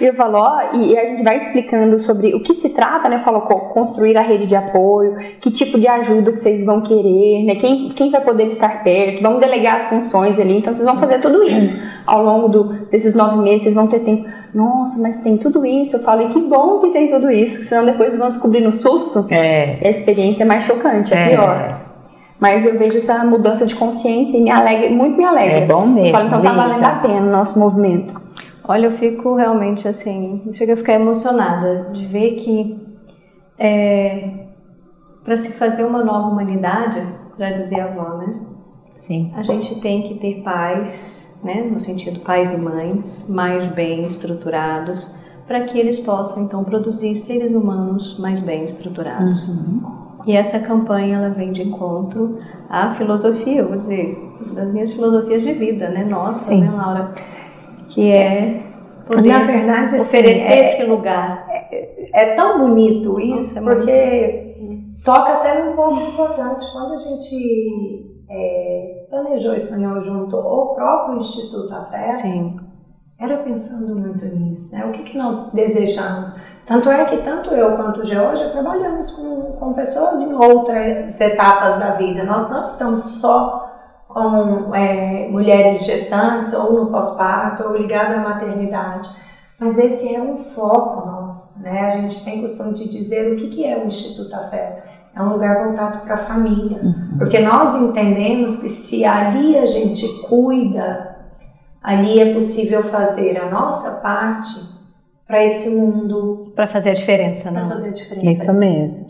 [0.00, 3.08] E eu falo, ó, e, e a gente vai explicando sobre o que se trata,
[3.08, 3.18] né?
[3.18, 7.56] Falou construir a rede de apoio, que tipo de ajuda que vocês vão querer, né?
[7.56, 10.58] Quem, quem vai poder estar perto, vamos delegar as funções ali.
[10.58, 14.00] Então vocês vão fazer tudo isso ao longo do, desses nove meses, vocês vão ter
[14.00, 14.28] tempo.
[14.54, 15.96] Nossa, mas tem tudo isso.
[15.96, 19.26] Eu falo, e que bom que tem tudo isso, senão depois vão descobrir no susto.
[19.32, 19.78] É.
[19.84, 21.28] A experiência é mais chocante, é, É.
[21.30, 21.80] pior.
[22.40, 25.56] Mas eu vejo essa mudança de consciência e me alegra, muito me alegra.
[25.58, 26.62] É bom mesmo, Eu falo, então tá Lisa.
[26.62, 28.14] valendo a pena o nosso movimento.
[28.66, 32.86] Olha, eu fico realmente assim, chega a ficar emocionada de ver que
[35.24, 37.02] para se fazer uma nova humanidade,
[37.38, 38.34] já dizia a avó, né?
[38.94, 39.32] Sim.
[39.36, 45.16] A gente tem que ter pais, né, no sentido pais e mães, mais bem estruturados,
[45.46, 49.64] para que eles possam então produzir seres humanos mais bem estruturados.
[50.26, 54.18] E essa campanha ela vem de encontro à filosofia, vou dizer,
[54.54, 56.64] das minhas filosofias de vida, né, nossa, Sim.
[56.64, 57.14] né, Laura,
[57.88, 58.62] que é
[59.06, 61.46] poder Na verdade, assim, oferecer é- esse lugar.
[62.12, 64.48] É tão bonito isso, Nossa, é porque
[65.04, 66.66] toca até num ponto importante.
[66.72, 72.60] Quando a gente é, planejou e sonhou junto o próprio Instituto Afeto, Sim.
[73.18, 74.84] era pensando muito nisso, né?
[74.86, 76.36] O que, que nós desejamos?
[76.66, 81.78] Tanto é que tanto eu quanto o Georgia trabalhamos com, com pessoas em outras etapas
[81.78, 82.24] da vida.
[82.24, 83.66] Nós não estamos só
[84.06, 89.08] com é, mulheres gestantes ou no pós-parto ou ligada à maternidade.
[89.58, 91.80] Mas esse é um foco nosso, né?
[91.80, 94.82] A gente tem costume de dizer o que, que é o Instituto Afeto.
[95.14, 96.80] É um lugar voltado para a família.
[97.18, 101.16] Porque nós entendemos que se ali a gente cuida,
[101.82, 104.76] ali é possível fazer a nossa parte
[105.26, 107.68] para esse mundo, Para fazer a diferença, para né?
[107.68, 108.26] fazer a diferença.
[108.26, 109.08] Isso mesmo.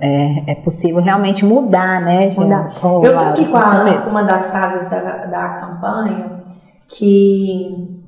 [0.00, 2.40] É, é possível realmente mudar, né, gente?
[2.40, 2.68] Mudar.
[2.82, 6.42] Eu Laura, aqui com a- uma das frases da, da campanha
[6.88, 8.00] que,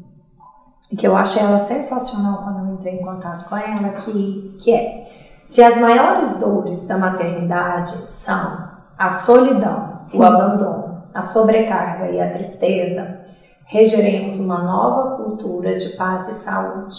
[0.96, 5.03] que eu achei ela sensacional quando eu entrei em contato com ela, que, que é
[5.50, 12.30] se as maiores dores da maternidade são a solidão, o abandono, a sobrecarga e a
[12.30, 13.18] tristeza,
[13.66, 16.94] regeremos uma nova cultura de paz e saúde.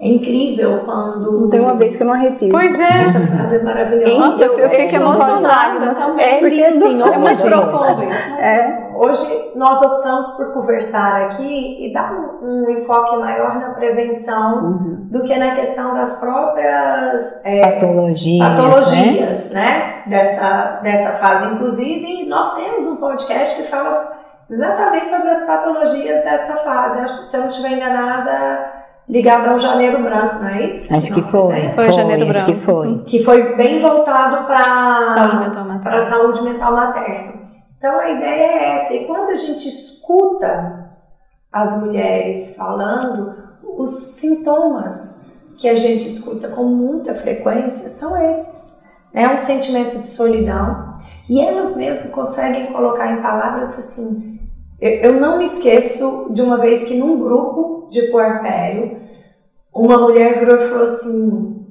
[0.00, 1.42] É incrível quando.
[1.42, 2.48] Não tem uma vez que eu não arrepio.
[2.48, 3.02] Pois é.
[3.02, 4.18] Essa frase é maravilhosa.
[4.18, 6.26] Nossa, eu, eu fico eu- emocionada eu- também.
[6.26, 6.84] é Porque lindo.
[6.84, 8.34] assim, É muito profundo isso.
[8.40, 14.78] É, Hoje nós optamos por conversar aqui e dar um, um enfoque maior na prevenção
[15.10, 18.56] do que na questão das próprias é, Patologias, né?
[18.56, 20.02] patologias, né?
[20.06, 21.54] Dessa, dessa fase.
[21.54, 24.12] Inclusive, nós temos um podcast que fala
[24.50, 27.00] exatamente sobre as patologias dessa fase.
[27.00, 28.72] Acho que se eu não estiver enganada,
[29.08, 30.94] ligada ao janeiro branco, não é isso?
[30.94, 31.56] Acho que Não, foi.
[31.56, 31.72] é.
[31.74, 32.52] Foi Janeiro acho Branco.
[32.52, 33.02] que foi.
[33.06, 36.00] Que foi bem voltado para Saúde mental para a materna.
[36.02, 37.43] saúde mental materna.
[37.84, 38.94] Então a ideia é essa.
[38.94, 40.90] E quando a gente escuta
[41.52, 48.84] as mulheres falando, os sintomas que a gente escuta com muita frequência são esses.
[49.12, 50.92] É um sentimento de solidão.
[51.28, 54.40] E elas mesmas conseguem colocar em palavras assim.
[54.80, 58.98] Eu, eu não me esqueço de uma vez que num grupo de puerpério,
[59.74, 61.66] uma mulher virou e falou assim: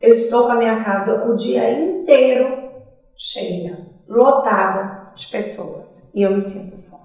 [0.00, 2.70] Eu estou com a minha casa o dia inteiro
[3.16, 6.96] cheia, lotada de pessoas e eu me sinto só.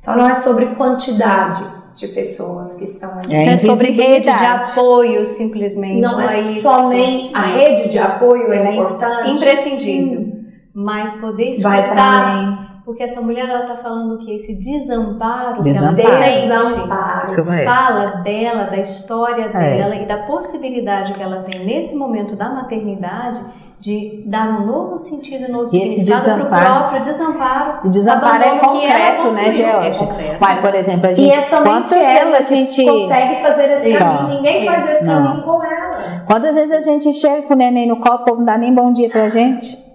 [0.00, 1.64] Então não é sobre quantidade
[1.96, 3.34] de pessoas que estão ali.
[3.34, 6.00] É É sobre rede de apoio, simplesmente.
[6.02, 6.62] Não, é isso.
[6.62, 7.54] somente a Não.
[7.56, 9.30] rede de apoio é é importante.
[9.30, 10.20] imprescindível.
[10.20, 10.32] sim.
[10.74, 12.58] Mas poder Vai para escutar, além.
[12.84, 16.22] porque essa mulher ela tá falando o que esse desamparo que ela Desamparo.
[16.22, 16.46] sente.
[16.46, 17.64] Desamparo.
[17.64, 19.48] Fala dela, da história É.
[19.78, 23.42] dela e da possibilidade que ela tem nesse momento da maternidade
[23.78, 27.86] de dar um novo sentido, um novo E significado para o próprio desamparo.
[27.86, 29.52] O desamparo é concreto, né.
[29.52, 29.66] Georgia?
[29.86, 30.36] É concreto.
[30.40, 31.30] Mas, por exemplo, a E gente.
[31.32, 32.84] é somente ela a gente.
[32.84, 33.98] Consegue fazer esse Isso.
[33.98, 34.28] caminho.
[34.36, 34.92] Ninguém faz Isso.
[34.96, 35.24] esse Não.
[35.26, 36.22] caminho com ela.
[36.26, 38.74] Quantas vezes a gente chega com o neném no colo, o povo não dá nem
[38.74, 39.85] bom dia pra gente?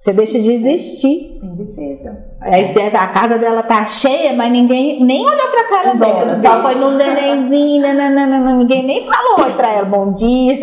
[0.00, 1.38] Você deixa de existir.
[1.42, 2.14] Invisível.
[2.40, 6.36] Aí a casa dela tá cheia, mas ninguém nem olhou pra cara dela.
[6.36, 10.58] Só foi num nenenzinho, nananana, ninguém nem falou oi pra ela, bom dia.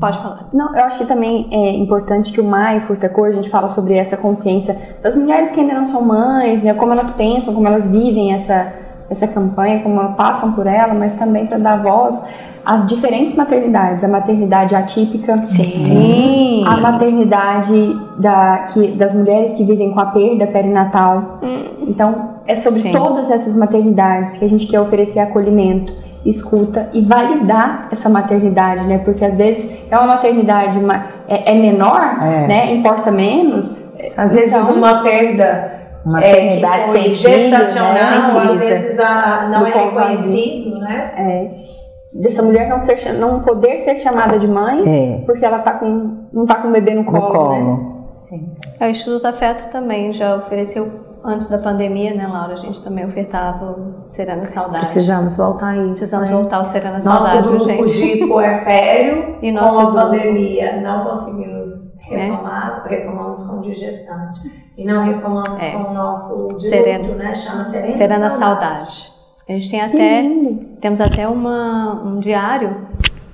[0.00, 0.48] Pode falar.
[0.50, 3.92] Não, eu acho que também é importante que o MAI Furtacor, a gente fala sobre
[3.92, 7.86] essa consciência das mulheres que ainda não são mães, né, como elas pensam, como elas
[7.86, 8.72] vivem essa,
[9.10, 12.24] essa campanha, como elas passam por ela, mas também para dar voz
[12.64, 16.64] às diferentes maternidades, a maternidade atípica, Sim.
[16.66, 21.40] a maternidade da, que, das mulheres que vivem com a perda perinatal.
[21.80, 22.92] Então, é sobre Sim.
[22.92, 25.92] todas essas maternidades que a gente quer oferecer acolhimento,
[26.24, 28.98] escuta e validar essa maternidade, né?
[28.98, 32.46] Porque às vezes é uma maternidade ma- é, é menor, É.
[32.46, 32.74] né?
[32.74, 33.74] Importa menos.
[34.16, 38.50] Às vezes Então- uma perda maternidade é, sem gestacional, filho, né?
[38.52, 41.10] às vezes a, não Do é reconhecido, né?
[41.16, 41.79] É.
[42.12, 46.26] Dessa mulher não, ser, não poder ser chamada de mãe É, porque ela tá com,
[46.32, 47.60] não tá com o bebê no colo, no né?
[47.60, 48.00] colo.
[48.18, 48.54] Sim.
[48.78, 50.84] É, O Instituto Afeto também já ofereceu,
[51.24, 52.54] antes da pandemia, né, Laura?
[52.54, 54.84] A gente também ofertava o Serena Saudade.
[54.84, 55.86] Precisamos voltar a isso.
[56.00, 56.36] Precisamos né?
[56.36, 58.18] voltar ao Serena Nosso Saudade, grupo gente.
[58.18, 62.16] de puerpério, E nosso com a grupo- pandemia, não conseguimos É.
[62.16, 64.40] retomar, retomamos com o de gestante.
[64.76, 65.70] E não retomamos É.
[65.70, 67.08] com o nosso de Serena.
[67.14, 67.34] né?
[67.34, 68.84] Chama Serena, Serena Saudade.
[68.84, 69.20] Saudade.
[69.48, 70.69] A gente tem Que até, lindo.
[70.80, 72.88] Temos até uma, um diário,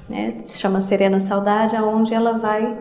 [0.08, 2.76] né, que se chama Serena Saudade, onde ela vai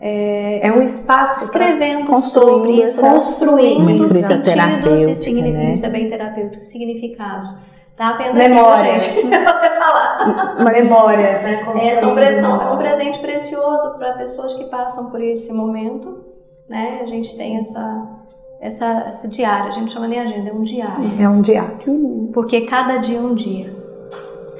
[0.00, 5.72] é, É um espaço escrevendo construindo sobre construindo sentidos e terapêutica, significados, né?
[5.72, 7.58] isso é bem terapêutico, significados.
[7.96, 9.04] Tá aprendendo Memórias.
[9.08, 9.28] gente.
[9.28, 10.64] Vai falar.
[10.70, 11.66] memórias, né?
[11.80, 16.24] É, são é um presente precioso para pessoas que passam por esse momento,
[16.68, 17.00] né?
[17.02, 18.12] A gente tem essa,
[18.60, 21.04] essa, essa diária, a gente chama nem agenda, é um diário.
[21.18, 22.30] É um diário.
[22.34, 23.74] Porque cada dia é um dia.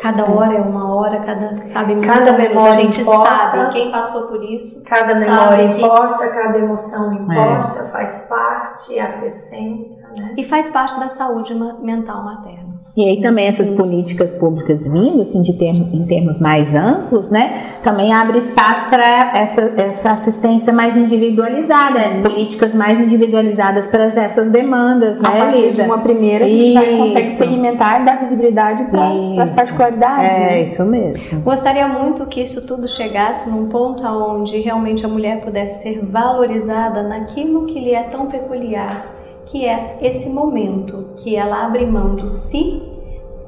[0.00, 3.28] Cada hora é uma hora, cada, sabe, Cada memória a gente importa.
[3.30, 4.84] sabe quem passou por isso.
[4.84, 10.34] Cada sabe memória que- importa, cada emoção importa, faz parte, acrescenta, né?
[10.36, 12.65] E faz parte da saúde mental materna.
[12.96, 17.76] E aí também essas políticas públicas vindo, assim, de termo, em termos mais amplos, né?
[17.82, 25.18] Também abre espaço para essa, essa assistência mais individualizada, políticas mais individualizadas para essas demandas,
[25.18, 29.10] A né, partir de uma primeira, a gente vai, consegue segmentar e dar visibilidade para
[29.42, 30.34] as particularidades.
[30.34, 30.62] É, né?
[30.62, 31.40] isso mesmo.
[31.40, 37.02] Gostaria muito que isso tudo chegasse num ponto onde realmente a mulher pudesse ser valorizada
[37.02, 39.15] naquilo que lhe é tão peculiar,
[39.46, 42.82] que é esse momento que ela abre mão de si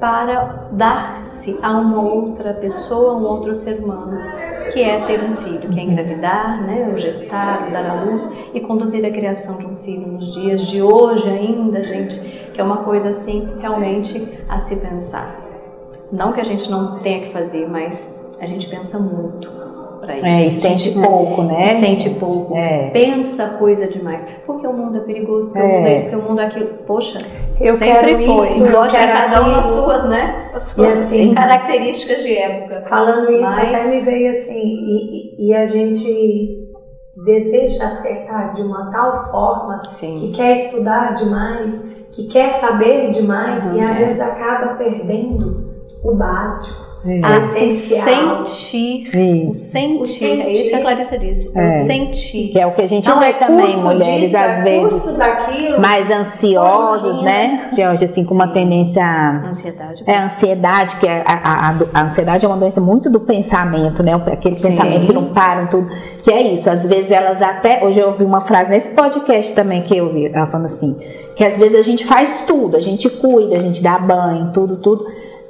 [0.01, 4.16] para dar-se a uma outra pessoa, um outro ser humano,
[4.72, 8.61] que é ter um filho, que é engravidar, né, o gestar, dar à luz e
[8.61, 12.16] conduzir a criação de um filho nos dias de hoje ainda, gente,
[12.55, 15.40] que é uma coisa assim realmente a se pensar.
[16.12, 19.57] Não que a gente não tenha que fazer, mas a gente pensa muito
[20.16, 20.26] para isso.
[20.26, 21.68] É, e sente pouco, né?
[21.80, 22.56] Sente pouco.
[22.56, 22.90] É.
[22.90, 24.42] Pensa coisa demais.
[24.46, 25.64] Porque o mundo é perigoso, porque É.
[25.64, 26.66] o mundo é isso, porque o mundo é aquilo.
[26.86, 27.18] Poxa,
[27.61, 28.46] Eu sempre quero foi.
[28.46, 30.50] isso, Lógico que quero cada uma as suas, né?
[30.54, 32.82] As suas assim, características de época.
[32.86, 36.68] Falando isso, Mas- até me veio assim, e, e- a gente
[37.24, 40.32] deseja acertar de uma tal forma que Sim.
[40.34, 44.04] quer estudar demais, que quer saber demais Uhum, e às é.
[44.04, 45.68] vezes acaba perdendo
[46.04, 47.20] o básico, É.
[47.24, 48.46] a O essencial.
[48.46, 49.11] sentir.
[49.14, 49.70] O Isso.
[49.70, 49.98] sentir.
[49.98, 51.59] O É isso que a Clarissa disse.
[51.59, 51.68] É.
[51.68, 52.48] O sentir.
[52.52, 55.16] Que é o que a gente Não vê é também, mulheres disso, às é vezes
[55.16, 55.80] daquilo.
[55.80, 57.68] mais ansiosas, né?
[57.74, 58.52] Georgia, assim, com uma Sim.
[58.52, 59.04] tendência
[59.48, 60.02] Ansiedade.
[60.06, 64.02] É a ansiedade, que é a, a- a ansiedade é uma doença muito do pensamento,
[64.02, 64.14] né?
[64.14, 65.88] Aquele pensamento que não para em tudo.
[66.22, 67.84] Que é isso, às vezes elas até.
[67.84, 70.96] Hoje eu ouvi uma frase nesse podcast também que eu vi, ela falando assim,
[71.36, 74.76] que às vezes a gente faz tudo, a gente cuida, a gente dá banho, tudo,
[74.76, 75.04] tudo.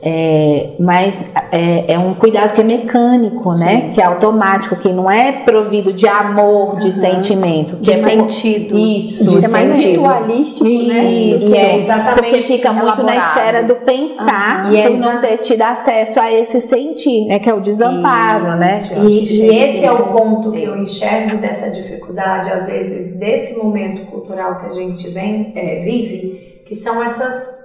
[0.04, 1.18] É, mas
[1.50, 3.90] é, é um cuidado que é mecânico, né?
[3.94, 7.76] Que é automático, que não é provido de amor, de sentimento.
[7.78, 8.78] Que De é mais- sentido.
[8.78, 9.90] Isso, De ser mais sentido.
[10.02, 11.04] ritualístico, né?
[11.12, 13.26] Isso, Isso, é, exatamente porque fica muito na elaborado.
[13.38, 14.72] esfera do pensar Aham.
[14.72, 17.38] E é não ter tido acesso a esse sentir, né?
[17.40, 18.78] Que é o desamparo, né?
[18.78, 19.04] Isso.
[19.08, 20.12] E, e esse é o Isso.
[20.12, 25.52] ponto que eu enxergo dessa dificuldade, às vezes, desse momento cultural que a gente vem,
[25.56, 27.58] é, vive, que são essas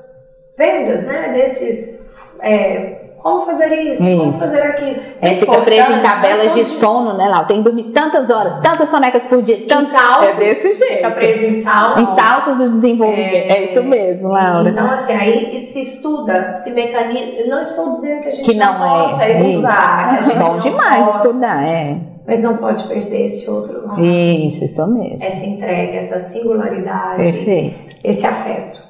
[0.58, 1.32] vendas, né?
[1.34, 2.02] Desses.
[2.44, 4.40] É, como fazer isso, como Isso.
[4.42, 5.00] fazer aquilo.
[5.22, 8.60] É, fica preso em importante, tabelas de sono, né, Lá Tem que dormir tantas horas,
[8.60, 9.94] tantas sonecas por dia, tantos...
[9.94, 10.96] saltos, É desse jeito.
[10.98, 12.04] Fica preso em saltos.
[12.04, 13.50] Em saltos do desenvolvimento.
[13.50, 13.72] É, É.
[13.72, 14.70] isso mesmo, Laura.
[14.70, 17.32] Então, assim, aí se estuda, se mecaniza.
[17.38, 19.32] Eu não estou dizendo que a gente que não, possa é.
[19.32, 20.30] estudar, que a Isso.
[20.30, 21.98] gente Bom não demais possa, estudar, é.
[22.28, 24.02] Mas não pode perder esse outro lado.
[24.02, 25.18] Isso, isso mesmo.
[25.22, 27.96] Essa entrega, essa singularidade, Perfeito.
[28.04, 28.82] esse afeto.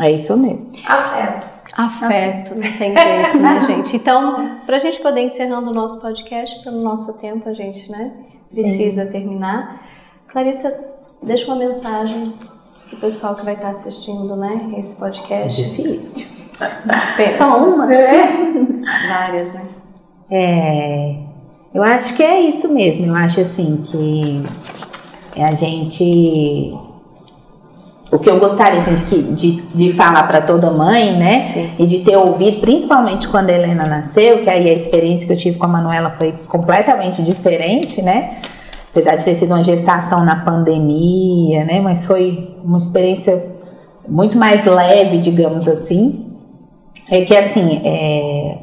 [0.00, 0.72] É isso mesmo.
[0.88, 1.59] Afeto.
[1.86, 3.96] Afeto, não tem jeito, né, gente?
[3.96, 8.12] Então, para a gente poder encerrando o nosso podcast, pelo nosso tempo, a gente, né,
[8.52, 9.82] precisa terminar.
[10.28, 10.72] Clarissa,
[11.22, 12.32] deixa uma mensagem
[12.88, 15.62] pro pessoal que vai estar assistindo, né, esse podcast.
[15.62, 16.40] Difícil.
[17.16, 17.38] Pensa.
[17.38, 17.86] Só uma?
[19.08, 19.66] Várias, né?
[20.30, 21.16] É,
[21.74, 23.06] eu acho que é isso mesmo.
[23.06, 24.42] Eu acho assim que
[25.40, 26.76] a gente.
[28.12, 31.42] O que eu gostaria assim, de, de, de falar para toda mãe, né?
[31.42, 31.70] Sim.
[31.78, 35.36] E de ter ouvido, principalmente quando a Helena nasceu, que aí a experiência que eu
[35.36, 38.38] tive com a Manuela foi completamente diferente, né?
[38.90, 41.80] Apesar de ter sido uma gestação na pandemia, né?
[41.80, 43.46] Mas foi uma experiência
[44.08, 46.10] muito mais leve, digamos assim.
[47.08, 48.58] É que assim, é,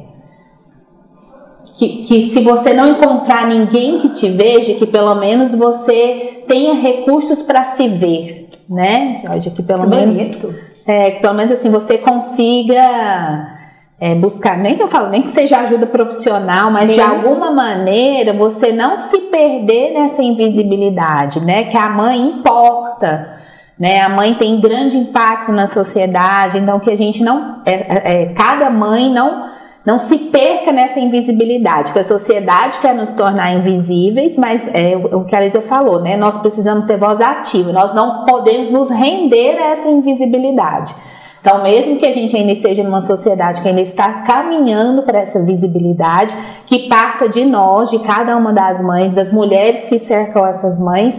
[1.78, 6.74] que, que se você não encontrar ninguém que te veja, que pelo menos você tenha
[6.74, 9.50] recursos para se ver, né, Jorge?
[9.50, 10.16] Que pelo Que menos.
[10.16, 10.54] bonito.
[10.86, 13.58] É, que pelo menos assim você consiga
[14.00, 16.94] é, buscar, nem que eu falo, nem que seja ajuda profissional, mas Sim.
[16.94, 21.64] de alguma maneira você não se perder nessa invisibilidade, né?
[21.64, 23.36] Que a mãe importa.
[23.78, 28.22] Né, a mãe tem grande impacto na sociedade, então que a gente não, é, é,
[28.22, 29.50] é, cada mãe não
[29.88, 35.18] não se perca nessa invisibilidade, que a sociedade quer nos tornar invisíveis, mas é o
[35.20, 36.14] o que a Lisa falou, né?
[36.16, 40.94] Nós precisamos ter voz ativa, nós não podemos nos render a essa invisibilidade.
[41.40, 45.40] Então, mesmo que a gente ainda esteja numa sociedade que ainda está caminhando para essa
[45.52, 46.34] visibilidade,
[46.66, 51.14] que parta de nós, de cada uma das mães, das mulheres que cercam essas mães,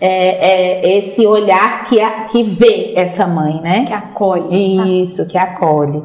[0.00, 0.12] é,
[0.50, 3.84] é esse olhar que, a- que vê essa mãe, né?
[3.86, 5.02] Que acolhe.
[5.02, 6.02] Isso, que acolhe.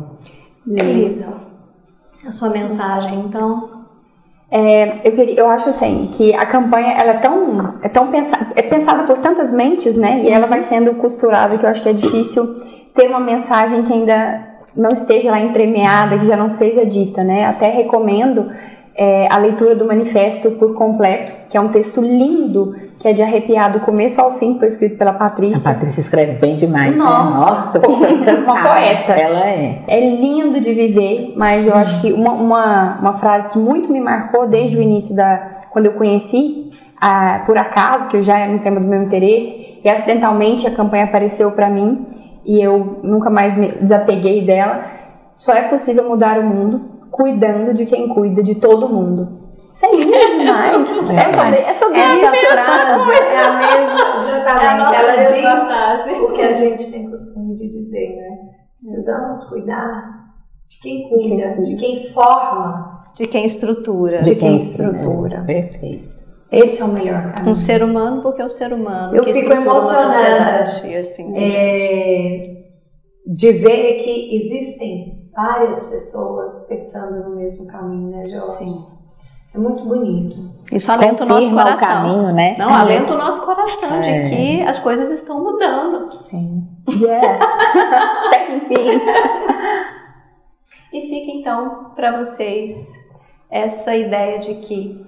[0.68, 1.45] Elisa,
[2.26, 3.86] a sua mensagem, então.
[4.50, 8.54] É, eu, queria, eu acho assim que a campanha ela é tão é tão pensa,
[8.56, 10.22] é pensada por tantas mentes, né?
[10.24, 12.46] E ela vai sendo costurada que eu acho que é difícil
[12.94, 17.46] ter uma mensagem que ainda não esteja lá entremeada, que já não seja dita, né?
[17.46, 18.52] Até recomendo
[18.96, 23.22] é, a leitura do manifesto por completo, que é um texto lindo, que é de
[23.22, 25.72] arrepiar do começo ao fim, foi escrito pela A Patrícia.
[25.72, 27.30] Patrícia escreve bem demais, Nossa.
[27.30, 27.46] né?
[27.46, 28.08] Nossa, você
[28.42, 29.14] Uma poeta.
[29.14, 29.84] Ela é.
[29.88, 34.02] É lindo de viver, mas eu acho que uma, uma, uma frase que muito me
[34.02, 35.38] marcou desde o início da.
[35.70, 39.80] quando eu conheci, ah, por acaso, que eu já era um tema do meu interesse,
[39.84, 42.08] e acidentalmente a campanha apareceu para mim
[42.44, 44.84] e eu nunca mais me desapeguei dela.
[45.36, 46.82] Só é possível mudar o mundo
[47.12, 49.46] cuidando de quem cuida de todo mundo.
[49.76, 50.90] Isso é lindo demais.
[51.12, 54.96] é sobre, é sobre Essa frase é a mesma, exatamente.
[54.96, 56.12] Ela mesma diz frase.
[56.14, 58.38] o que a gente tem costume de dizer, né?
[58.78, 60.16] Precisamos cuidar
[60.66, 63.04] de quem cuida, de quem forma.
[63.18, 64.22] De quem estrutura.
[64.22, 65.44] De quem estrutura.
[65.46, 66.16] Perfeito.
[66.52, 67.52] Esse é o melhor caminho.
[67.52, 69.14] Um ser humano porque é o ser humano.
[69.14, 70.88] Eu que fico emocionada.
[70.88, 72.38] e assim, É,
[73.28, 78.58] de ver que existem várias pessoas pensando no mesmo caminho, né, Jorge?
[78.58, 78.95] Sim.
[79.56, 80.54] É muito bonito.
[80.72, 81.88] Isso alenta o nosso Confirma o coração.
[81.88, 82.56] caminho, né?
[82.58, 84.02] Não, alenta o nosso coração É.
[84.24, 86.12] de que as coisas estão mudando.
[86.12, 86.68] Sim.
[86.90, 87.40] Yes.
[88.28, 89.02] Até que enfim.
[90.94, 92.94] E fica então para vocês
[93.50, 95.06] essa ideia de que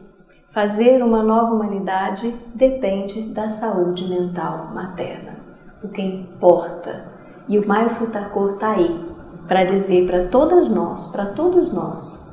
[0.52, 5.38] fazer uma nova humanidade depende da saúde mental materna.
[5.84, 7.06] O que importa.
[7.50, 9.06] E o Maio Futacor está aí
[9.48, 12.27] para dizer para todas nós, para todos nós,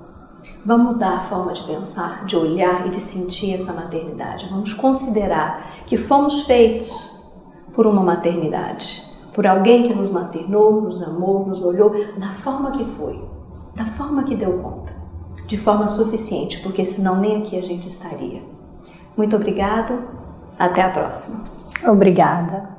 [0.64, 4.48] vamos mudar a forma de pensar, de olhar e de sentir essa maternidade.
[4.50, 7.22] Vamos considerar que fomos feitos
[7.74, 9.04] por uma maternidade,
[9.34, 13.22] por alguém que nos maternou, nos amou, nos olhou da forma que foi,
[13.74, 14.92] da forma que deu conta,
[15.46, 18.42] de forma suficiente, porque senão nem aqui a gente estaria.
[19.16, 19.98] Muito obrigado,
[20.58, 21.44] até a próxima.
[21.86, 22.73] Obrigada.